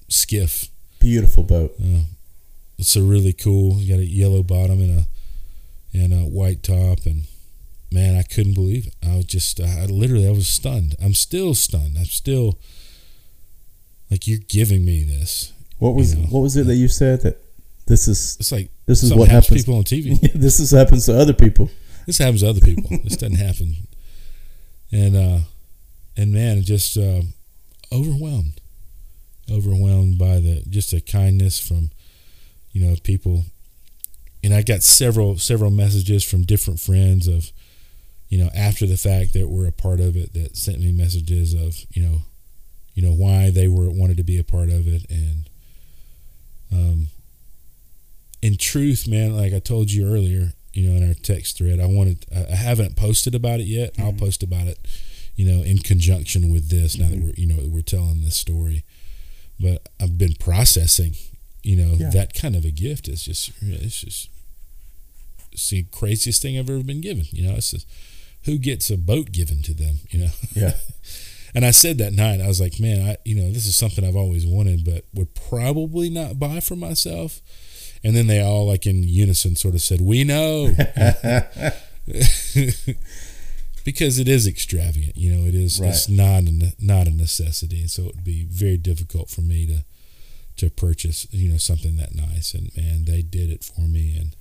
[0.08, 0.70] skiff.
[1.00, 1.74] Beautiful boat.
[1.82, 2.04] Uh,
[2.78, 3.80] it's a really cool.
[3.80, 5.08] You got a yellow bottom and a
[5.94, 7.24] and a white top, and
[7.92, 8.96] man, I couldn't believe it.
[9.04, 10.96] I was just, I literally, I was stunned.
[11.02, 11.96] I'm still stunned.
[11.98, 12.60] I'm still
[14.12, 15.54] like, you're giving me this.
[15.80, 16.28] What was you know?
[16.30, 17.42] what was it that you said that
[17.86, 18.38] this is?
[18.40, 20.20] It's like this is what happens to people on TV.
[20.34, 21.70] this is happens to other people.
[22.06, 22.98] This happens to other people.
[23.04, 23.76] this doesn't happen.
[24.92, 25.40] And uh,
[26.16, 27.22] and man, just uh,
[27.92, 28.62] overwhelmed,
[29.52, 31.92] overwhelmed by the just the kindness from
[32.78, 33.44] you know, people,
[34.44, 37.52] and I got several several messages from different friends of,
[38.30, 41.56] you know, after the fact that were a part of it that sent me messages
[41.56, 42.20] of, you know,
[42.94, 45.47] you know why they were wanted to be a part of it, and,
[46.72, 47.08] um,
[48.42, 51.88] in truth, man, like I told you earlier, you know, in our text thread, I
[51.88, 53.94] wanted, I haven't posted about it yet.
[53.94, 54.04] Mm-hmm.
[54.04, 54.80] I'll post about it,
[55.36, 56.98] you know, in conjunction with this.
[56.98, 57.16] Now mm-hmm.
[57.16, 58.84] that we're, you know, we're telling this story,
[59.60, 61.16] but I've been processing
[61.68, 62.10] you know yeah.
[62.12, 64.30] that kind of a gift is just it's just
[65.52, 67.26] it's the craziest thing I've ever been given.
[67.32, 67.88] You know, it's just,
[68.46, 70.00] who gets a boat given to them.
[70.10, 70.74] You know, yeah.
[71.56, 74.06] and I said that night, I was like, man, I you know this is something
[74.06, 77.42] I've always wanted, but would probably not buy for myself.
[78.04, 80.72] And then they all like in unison sort of said, "We know."
[83.84, 85.48] because it is extravagant, you know.
[85.48, 85.80] It is.
[85.80, 85.90] Right.
[85.90, 89.66] It's not a not a necessity, And so it would be very difficult for me
[89.66, 89.84] to
[90.58, 94.36] to purchase you know something that nice and man they did it for me and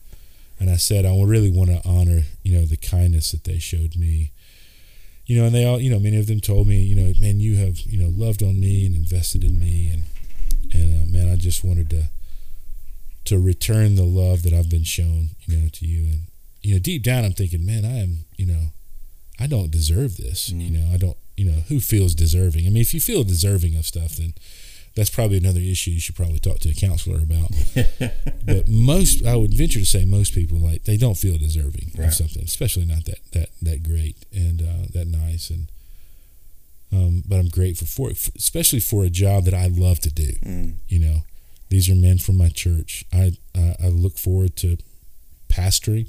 [0.59, 3.97] and I said I really want to honor you know the kindness that they showed
[3.97, 4.33] me
[5.27, 7.41] you know and they all you know many of them told me you know man
[7.41, 9.91] you have you know loved on me and invested in me.
[9.93, 10.03] And
[10.73, 12.05] and uh, man I just wanted to
[13.25, 16.05] to return the love that I've been shown you know to you.
[16.05, 16.21] And
[16.63, 18.71] you know deep down I'm thinking man I am you know
[19.39, 20.51] I don't deserve this.
[20.51, 20.61] Mm.
[20.61, 22.67] you know I don't you know who feels deserving?
[22.67, 24.35] I mean if you feel deserving of stuff then
[24.97, 27.51] that's probably another issue you should probably talk to a counselor about.
[28.47, 32.09] but most, I would venture to say, most people like they don't feel deserving right.
[32.09, 35.51] of something, especially not that that that great and uh, that nice.
[35.51, 35.71] And
[36.91, 40.33] um, but I'm grateful for it, especially for a job that I love to do.
[40.43, 40.77] Mm.
[40.89, 41.17] You know,
[41.69, 43.05] these are men from my church.
[43.13, 44.79] I uh, I look forward to
[45.51, 46.09] pastoring.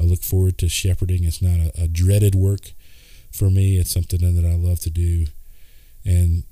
[0.00, 1.24] I look forward to shepherding.
[1.24, 2.72] It's not a, a dreaded work
[3.30, 3.76] for me.
[3.76, 5.26] It's something that I love to do,
[6.02, 6.44] and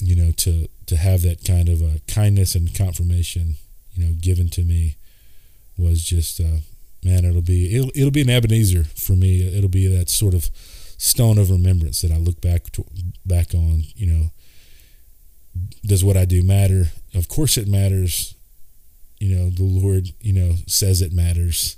[0.00, 3.56] you know, to to have that kind of a kindness and confirmation,
[3.94, 4.96] you know, given to me
[5.76, 6.60] was just, uh,
[7.04, 9.46] man, it'll be it'll it'll be an Ebenezer for me.
[9.46, 10.50] It'll be that sort of
[10.98, 12.84] stone of remembrance that I look back to,
[13.24, 13.84] back on.
[13.94, 14.30] You know,
[15.84, 16.86] does what I do matter?
[17.14, 18.34] Of course, it matters.
[19.18, 21.76] You know, the Lord, you know, says it matters.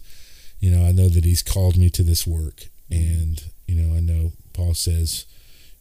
[0.60, 4.00] You know, I know that He's called me to this work, and you know, I
[4.00, 5.24] know Paul says,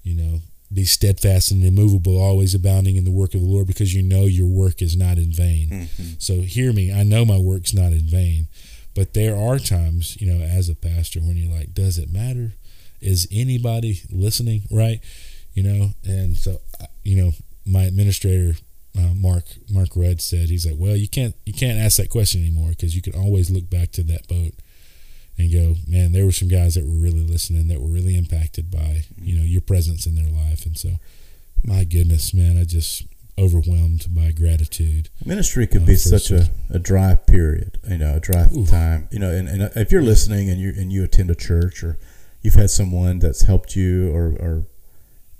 [0.04, 0.40] you know,
[0.74, 4.26] be steadfast and immovable, always abounding in the work of the Lord, because you know
[4.26, 5.70] your work is not in vain.
[5.70, 6.04] Mm-hmm.
[6.20, 6.92] So hear me.
[6.92, 8.48] I know my work's not in vain,
[8.94, 12.54] but there are times, you know, as a pastor, when you're like, does it matter?
[13.00, 14.64] Is anybody listening?
[14.70, 15.00] Right?
[15.54, 16.60] You know, and so
[17.04, 17.32] you know,
[17.66, 18.58] my administrator.
[18.98, 22.42] Uh, Mark Mark Red said he's like, well, you can't you can't ask that question
[22.42, 24.56] anymore because you can always look back to that boat
[25.38, 28.72] and go, man, there were some guys that were really listening, that were really impacted
[28.72, 30.92] by you know your presence in their life, and so
[31.64, 33.04] my goodness, man, I just
[33.40, 35.10] overwhelmed by gratitude.
[35.26, 38.66] Ministry could Uh, be such a, a dry period, you know, a dry Ooh.
[38.66, 39.08] time.
[39.12, 41.98] You know, and, and if you're listening and you and you attend a church or
[42.42, 44.64] you've had someone that's helped you or, or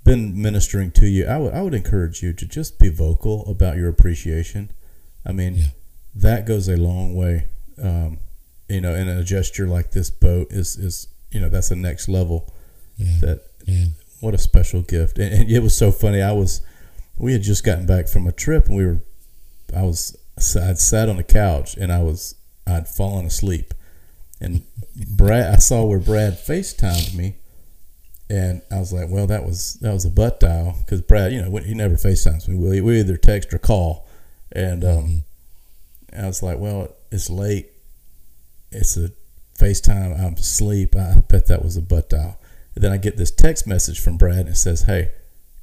[0.04, 3.76] been ministering to you, I would I would encourage you to just be vocal about
[3.76, 4.70] your appreciation.
[5.26, 5.66] I mean, Yeah.
[6.14, 7.46] that goes a long way.
[7.82, 8.18] Um,
[8.68, 12.08] you know, in a gesture like this boat is is you know that's the next
[12.08, 12.52] level.
[12.96, 13.92] Yeah, That man.
[14.20, 15.18] what a special gift.
[15.18, 16.20] And, and it was so funny.
[16.22, 16.60] I was
[17.16, 19.00] we had just gotten back from a trip and we were
[19.76, 20.16] i was
[20.62, 23.74] i'd sat on the couch and i was i'd fallen asleep.
[24.40, 24.62] And
[25.16, 27.36] brad i saw where brad facetimed me
[28.30, 30.76] and i was like well that was that was a butt dial.
[30.84, 32.56] Because brad you know he never facetimes me.
[32.56, 34.06] We, we either text or call.
[34.52, 35.22] And um,
[36.16, 37.70] i was like well it's late
[38.70, 39.10] it's a
[39.58, 42.38] facetime i'm asleep i bet that was a butt dial
[42.78, 45.10] and then I get this text message from Brad and it says, "Hey,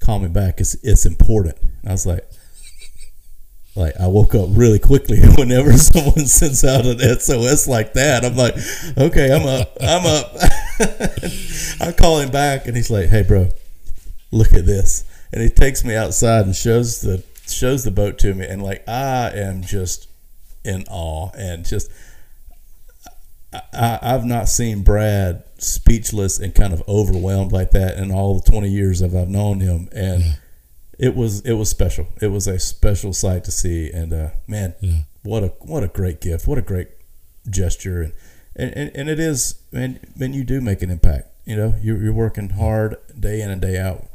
[0.02, 0.60] call me back.
[0.60, 2.30] It's it's important." And I was like,
[3.74, 8.26] like I woke up really quickly whenever someone sends out an SOS like that.
[8.26, 8.58] I'm like,
[8.98, 10.36] okay, I'm up, I'm up.
[11.88, 13.48] I call him back and he's like, "Hey, bro,
[14.32, 18.34] look at this." And he takes me outside and shows the shows the boat to
[18.34, 20.10] me, and like I am just
[20.66, 21.90] in awe and just
[23.74, 28.50] I, I've not seen Brad speechless and kind of overwhelmed like that in all the
[28.52, 29.90] 20 years that I've known him.
[29.92, 30.34] And Yeah.
[31.00, 32.08] it was it was special.
[32.22, 33.92] It was a special sight to see.
[33.92, 35.00] And uh, man, Yeah.
[35.24, 36.48] what a what a great gift.
[36.48, 36.90] What a great
[37.50, 38.02] gesture.
[38.02, 38.14] And
[38.56, 41.28] and, and, it is, man, man, you do make an impact.
[41.46, 44.08] You know, you're, you're working hard day in and day out.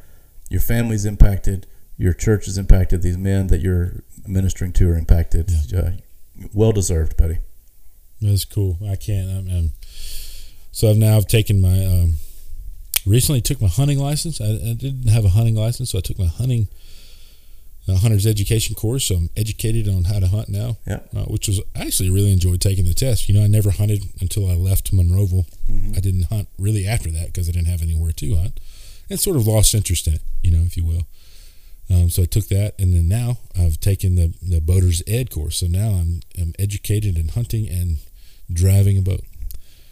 [0.49, 1.67] Your family's impacted.
[1.99, 3.03] Your church is impacted.
[3.03, 5.51] These men that you're ministering to are impacted.
[5.77, 5.91] Uh,
[6.55, 7.39] well deserved, buddy.
[8.21, 8.79] That's cool.
[8.89, 9.29] I can't.
[9.31, 9.71] I'm, I'm
[10.73, 12.15] so I've now I've taken my um,
[13.07, 14.41] recently took my hunting license.
[14.41, 16.69] I, I didn't have a hunting license, so I took my hunting
[17.89, 19.07] uh, hunter's education course.
[19.07, 20.77] So I'm educated on how to hunt now.
[20.87, 21.01] Yeah.
[21.17, 23.29] uh, which was I actually really enjoyed taking the test.
[23.29, 25.47] You know, I never hunted until I left Monroeville.
[25.71, 25.95] Mm-hmm.
[25.97, 28.61] I didn't hunt really after that because I didn't have anywhere to hunt,
[29.09, 30.23] and sort of lost interest in it.
[30.43, 31.07] You know, if you will.
[31.91, 35.59] Um, so I took that, and then now I've taken the the boater's ed course.
[35.59, 37.99] So now I'm I'm educated in hunting and
[38.53, 39.23] driving a boat.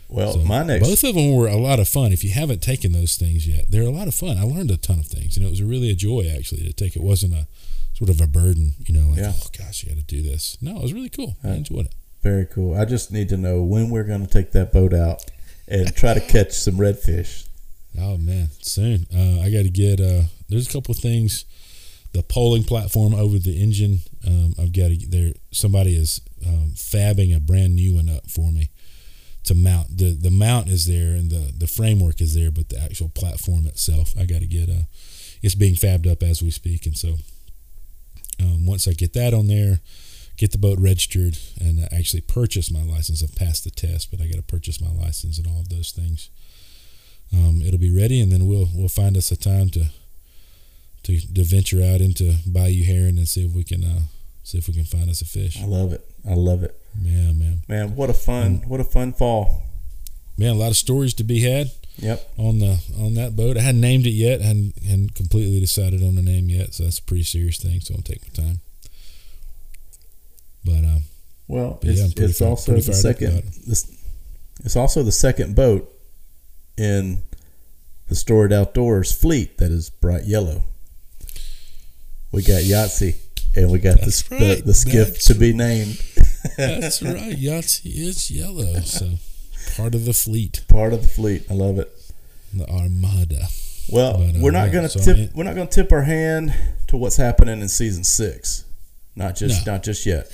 [0.09, 2.13] Well, So my next both of them were a lot of fun.
[2.13, 4.39] If you haven't taken those things yet, they're a lot of fun.
[4.39, 6.97] I learned a ton of things, and it was really a joy actually to take.
[6.97, 7.47] It wasn't a
[7.93, 9.33] sort of a burden, you know, like Yeah.
[9.35, 10.57] oh gosh, you got to do this.
[10.63, 11.37] No, it was really cool.
[11.45, 11.95] I enjoyed it.
[12.23, 12.75] Very cool.
[12.75, 15.23] I just need to know when we're going to take that boat out
[15.67, 17.47] and try to catch some redfish.
[18.01, 19.07] Oh man, soon.
[19.15, 20.01] Uh, I got to get.
[20.01, 21.45] Uh, there's a couple of things.
[22.19, 24.01] The poling platform over the engine.
[24.27, 25.35] Um, I've got to get there.
[25.53, 28.71] Somebody is um, fabbing a brand new one up for me
[29.45, 29.97] to mount.
[29.99, 33.67] the The mount is there and the the framework is there, but the actual platform
[33.67, 34.69] itself, I got to get.
[34.69, 34.87] Uh,
[35.43, 37.19] it's being fabbed up as we speak, and so
[38.43, 39.79] um, once I get that on there,
[40.37, 43.23] get the boat registered, and uh, actually purchase my license.
[43.23, 45.93] I've passed the test, but I got to purchase my license and all of those
[45.93, 46.31] things
[47.33, 49.87] um, it'll be ready, and then we'll we'll find us a time to
[51.05, 54.01] to, to venture out into Bayou Heron and see if we can uh,
[54.45, 55.61] see if we can find us a fish.
[55.61, 56.09] I love it.
[56.29, 56.75] I love it.
[57.03, 59.63] Yeah, man, Man, what a fun, what a fun fall.
[60.37, 61.71] man, a lot of stories to be had
[62.01, 62.31] Yep.
[62.39, 63.57] on the on that boat.
[63.57, 66.99] I hadn't named it yet, hadn't hadn't completely decided on the name yet, so that's
[66.99, 67.81] a pretty serious thing.
[67.81, 68.61] So I'll take my time.
[70.65, 71.03] But um,
[71.47, 73.43] Well, But yeah, it's, pretty it's also the second.
[73.67, 73.91] This,
[74.65, 75.91] it's also the second boat
[76.77, 77.19] in
[78.09, 80.63] the Storied Outdoors fleet that is bright yellow.
[82.33, 83.17] We got Yahtzee,
[83.57, 84.65] and we got the, That's the right.
[84.65, 86.01] the skiff That's to be named.
[86.57, 89.13] that's right, Yahtzee is yellow, so
[89.77, 91.45] part of the fleet, Part of the fleet.
[91.51, 91.91] I love it.
[92.53, 93.47] the Armada.
[93.91, 95.17] Well, But, uh, we're not yeah, going to so I tip.
[95.17, 96.55] mean- we're not going to tip our hand
[96.89, 98.65] to what's happening in season six.
[99.17, 99.73] Not just No.
[99.73, 100.31] not just yet,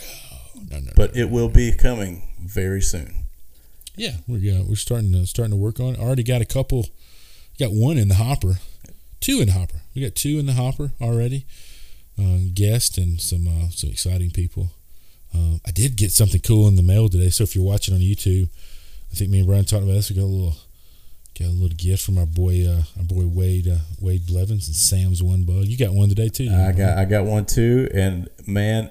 [0.70, 3.14] No, no, but it will be coming very soon.
[3.96, 6.00] Yeah, we're uh, we're starting to starting to work on it.
[6.00, 6.86] Already got a couple.
[7.58, 8.58] Got one in the hopper,
[9.20, 9.82] two in the hopper.
[9.94, 11.46] We got two in the hopper already.
[12.18, 14.70] Uh, guests and some uh, some exciting people.
[15.34, 17.28] Um, I did get something cool in the mail today.
[17.30, 18.48] So if you're watching on YouTube,
[19.10, 20.10] I think me and Brian talked about this.
[20.10, 20.54] We got a little
[21.38, 24.76] got a little gift from our boy uh, our boy Wade uh, Wade Blevins and
[24.76, 25.64] Sam's One Bug.
[25.64, 26.48] You got one today too.
[26.50, 26.98] I got?
[26.98, 28.90] I got one too, and man,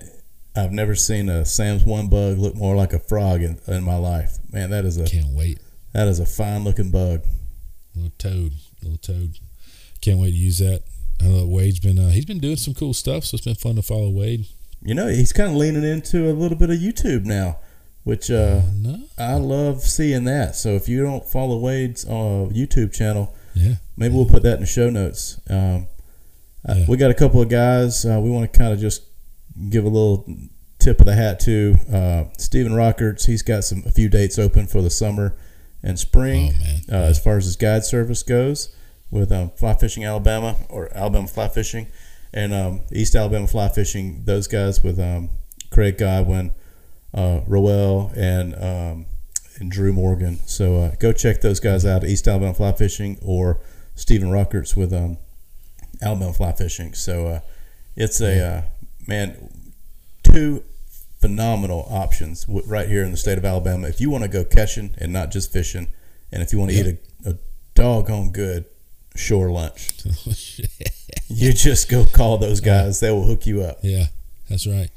[0.53, 3.95] I've never seen a Sam's one bug look more like a frog in, in my
[3.95, 4.37] life.
[4.51, 5.59] Man, that is a Can't wait.
[5.93, 7.23] that is a fine looking bug.
[7.95, 8.51] Little toad,
[8.81, 9.37] little toad.
[10.01, 10.83] Can't wait to use that.
[11.23, 13.75] I know Wade's been uh, he's been doing some cool stuff, so it's been fun
[13.75, 14.45] to follow Wade.
[14.81, 17.57] You know, he's kind of leaning into a little bit of YouTube now,
[18.03, 20.55] which uh, No, I love seeing that.
[20.55, 24.61] So if you don't follow Wade's uh, YouTube channel, yeah, maybe we'll put that in
[24.61, 25.39] the show notes.
[25.49, 25.87] Um,
[26.67, 26.85] Uh, Yeah.
[26.87, 28.05] we got a couple of guys.
[28.05, 29.03] Uh, we want to kind of just
[29.69, 30.25] give a little
[30.79, 33.25] tip of the hat to uh, Stephen Rockerts.
[33.25, 35.35] He's got some a few dates open for the summer
[35.81, 36.51] and spring.
[36.55, 36.81] Oh, man.
[36.91, 38.73] Uh, as far as his guide service goes,
[39.13, 41.87] with um, Fly Fishing Alabama or Alabama Fly Fishing,
[42.33, 44.23] and um, East Alabama Fly Fishing.
[44.25, 45.29] Those guys with um,
[45.69, 46.51] Craig Godwin,
[47.13, 49.05] uh, Roel, and um,
[49.59, 50.39] and Drew Morgan.
[50.45, 52.03] So uh, go check those guys out.
[52.03, 53.59] East Alabama Fly Fishing or
[53.95, 55.17] Stephen Rockerts with um,
[56.01, 56.93] Alabama Fly Fishing.
[56.95, 57.39] So uh,
[57.95, 58.61] it's a uh,
[59.07, 59.51] man,
[60.23, 60.63] two
[61.21, 63.87] phenomenal options right here in the state of Alabama.
[63.87, 65.87] If you want to go catching and not just fishing,
[66.31, 66.83] and if you want to Yeah.
[66.83, 67.35] eat a, a
[67.75, 68.65] doggone good
[69.15, 69.91] shore lunch,
[71.27, 72.99] you just go call those guys.
[72.99, 73.79] They will hook you up.
[73.83, 74.07] Yeah,
[74.49, 74.89] that's right.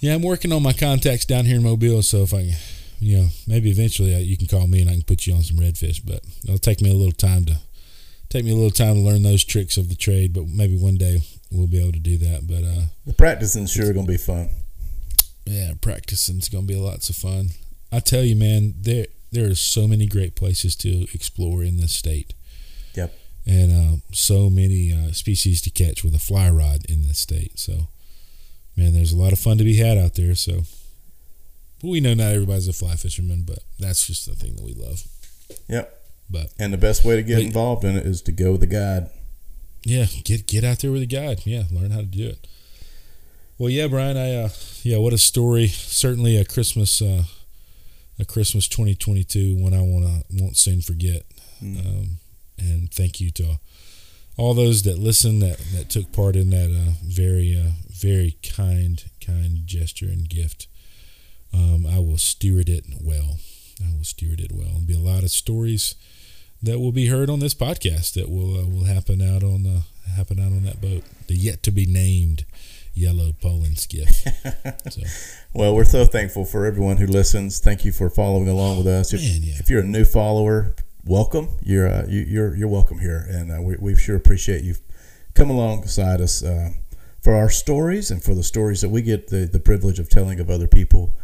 [0.00, 2.54] Yeah, I'm working on my contacts down here in Mobile, so if I, can,
[3.00, 5.42] you know, maybe eventually I, you can call me and I can put you on
[5.42, 6.00] some redfish.
[6.04, 7.58] But it'll take me a little time to
[8.28, 10.32] take me a little time to learn those tricks of the trade.
[10.34, 11.20] But maybe one day
[11.50, 12.46] we'll be able to do that.
[12.46, 14.50] But uh, The practicing's sure going to be fun.
[15.46, 17.50] yeah, practicing's gonna be lots of fun.
[17.90, 21.92] I tell you, man, there there are so many great places to explore in this
[21.94, 22.34] state.
[23.46, 27.58] And uh, so many uh, species to catch with a fly rod in this state.
[27.58, 27.88] So,
[28.76, 30.34] man, there's a lot of fun to be had out there.
[30.34, 30.62] So,
[31.80, 34.74] but we know not everybody's a fly fisherman, but that's just the thing that we
[34.74, 35.04] love.
[35.68, 35.92] Yep.
[36.28, 38.66] But And the best way to get involved in it is to go with a
[38.66, 39.10] guide.
[39.84, 41.42] yeah, get get out there with a guide.
[41.44, 42.48] Yeah, learn how to do it.
[43.58, 44.48] Well, yeah, Brian, I uh,
[44.82, 45.68] yeah, what a story.
[45.68, 47.22] Certainly a Christmas uh,
[48.18, 51.22] a Christmas 2022 one I wanna won't soon forget.
[51.62, 51.78] Mm.
[51.86, 52.08] Um,
[52.58, 53.58] and thank you to
[54.36, 59.04] all those that listened that that took part in that uh, very uh, very kind
[59.24, 60.66] kind gesture and gift.
[61.54, 63.38] Um, I will steward it well.
[63.82, 64.68] I will steward it well.
[64.68, 65.94] There'll be a lot of stories
[66.62, 69.82] that will be heard on this podcast that will uh, will happen out on the
[70.14, 71.04] happen out on that boat.
[71.28, 72.44] The yet to be named
[72.94, 74.24] yellow poling skiff.
[74.90, 75.02] so,
[75.52, 77.60] Well, we're so thankful for everyone who listens.
[77.60, 79.12] Thank you for following along with us.
[79.12, 79.54] If, Man, yeah.
[79.58, 80.74] if you're a new follower,
[81.06, 81.48] welcome.
[81.62, 84.74] You're uh, you, you're you're welcome here, and uh, we we sure appreciate you
[85.34, 86.70] come alongside us uh,
[87.22, 90.40] for our stories and for the stories that we get the the privilege of telling
[90.40, 91.14] of other people.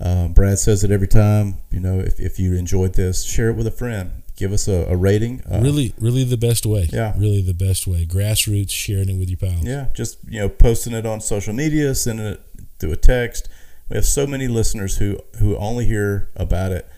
[0.00, 1.58] Um, Brad says it every time.
[1.70, 4.22] You know, if, if you enjoyed this, share it with a friend.
[4.36, 5.42] Give us a, a rating.
[5.42, 6.88] Uh, really, really the best way.
[6.92, 7.14] Yeah.
[7.16, 8.04] Really the best way.
[8.04, 9.62] Grassroots, sharing it with your pals.
[9.62, 12.40] Yeah, just you know, posting it on social media, sending it
[12.78, 13.48] through a text.
[13.88, 16.88] We have so many listeners who who only hear about it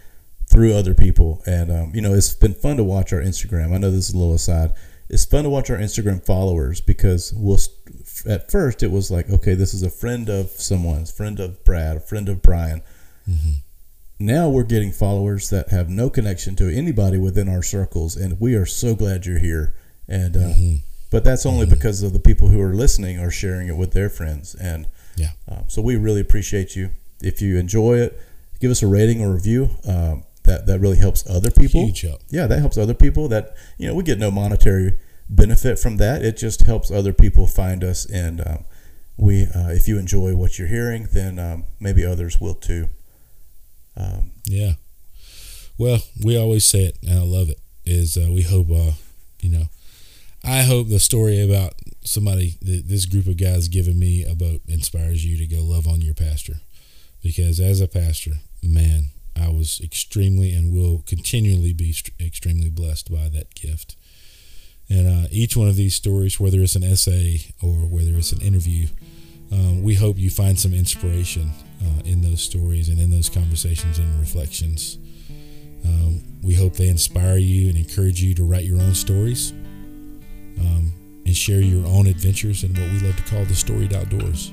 [0.56, 3.74] through other people, and um, you know, it's been fun to watch our Instagram.
[3.74, 4.72] I know this is a little aside.
[5.10, 7.58] It's fun to watch our Instagram followers because we'll
[8.26, 11.98] at first it was like, okay, this is a friend of someone's, friend of Brad,
[11.98, 12.80] a friend of Brian.
[14.18, 18.54] Now we're getting followers that have no connection to anybody within our circles, and we
[18.54, 19.74] are so glad you're here.
[20.08, 20.80] And uh, Mhm.
[21.10, 24.08] but that's only because of the people who are listening are sharing it with their
[24.08, 24.54] friends.
[24.58, 24.86] And
[25.16, 25.32] Yeah.
[25.48, 26.92] um, so we really appreciate you.
[27.22, 28.18] If you enjoy it,
[28.58, 29.68] give us a rating or review.
[29.86, 31.82] Um, that that really helps other people.
[32.30, 33.28] Yeah, that helps other people.
[33.28, 36.24] That you know, we get no monetary benefit from that.
[36.24, 38.06] It just helps other people find us.
[38.06, 38.64] And um,
[39.16, 42.86] we, uh, if you enjoy what you're hearing, then um, maybe others will too.
[43.96, 44.74] Um, Yeah.
[45.78, 47.58] Well, we always say it, and I love it.
[47.84, 48.92] Is uh, we hope, uh,
[49.40, 49.64] you know,
[50.42, 54.60] I hope the story about somebody, th- this group of guys giving me a boat,
[54.68, 56.60] inspires you to go love on your pastor,
[57.22, 58.32] because as a pastor,
[58.62, 59.10] man,
[59.40, 63.96] I was extremely and will continually be extremely blessed by that gift.
[64.88, 68.40] And uh, each one of these stories, whether it's an essay or whether it's an
[68.40, 68.86] interview,
[69.52, 71.50] um, we hope you find some inspiration
[71.82, 74.98] uh, in those stories and in those conversations and reflections.
[75.84, 79.52] Um, we hope they inspire you and encourage you to write your own stories
[80.60, 80.92] um,
[81.24, 84.52] and share your own adventures in what we love to call the storied outdoors.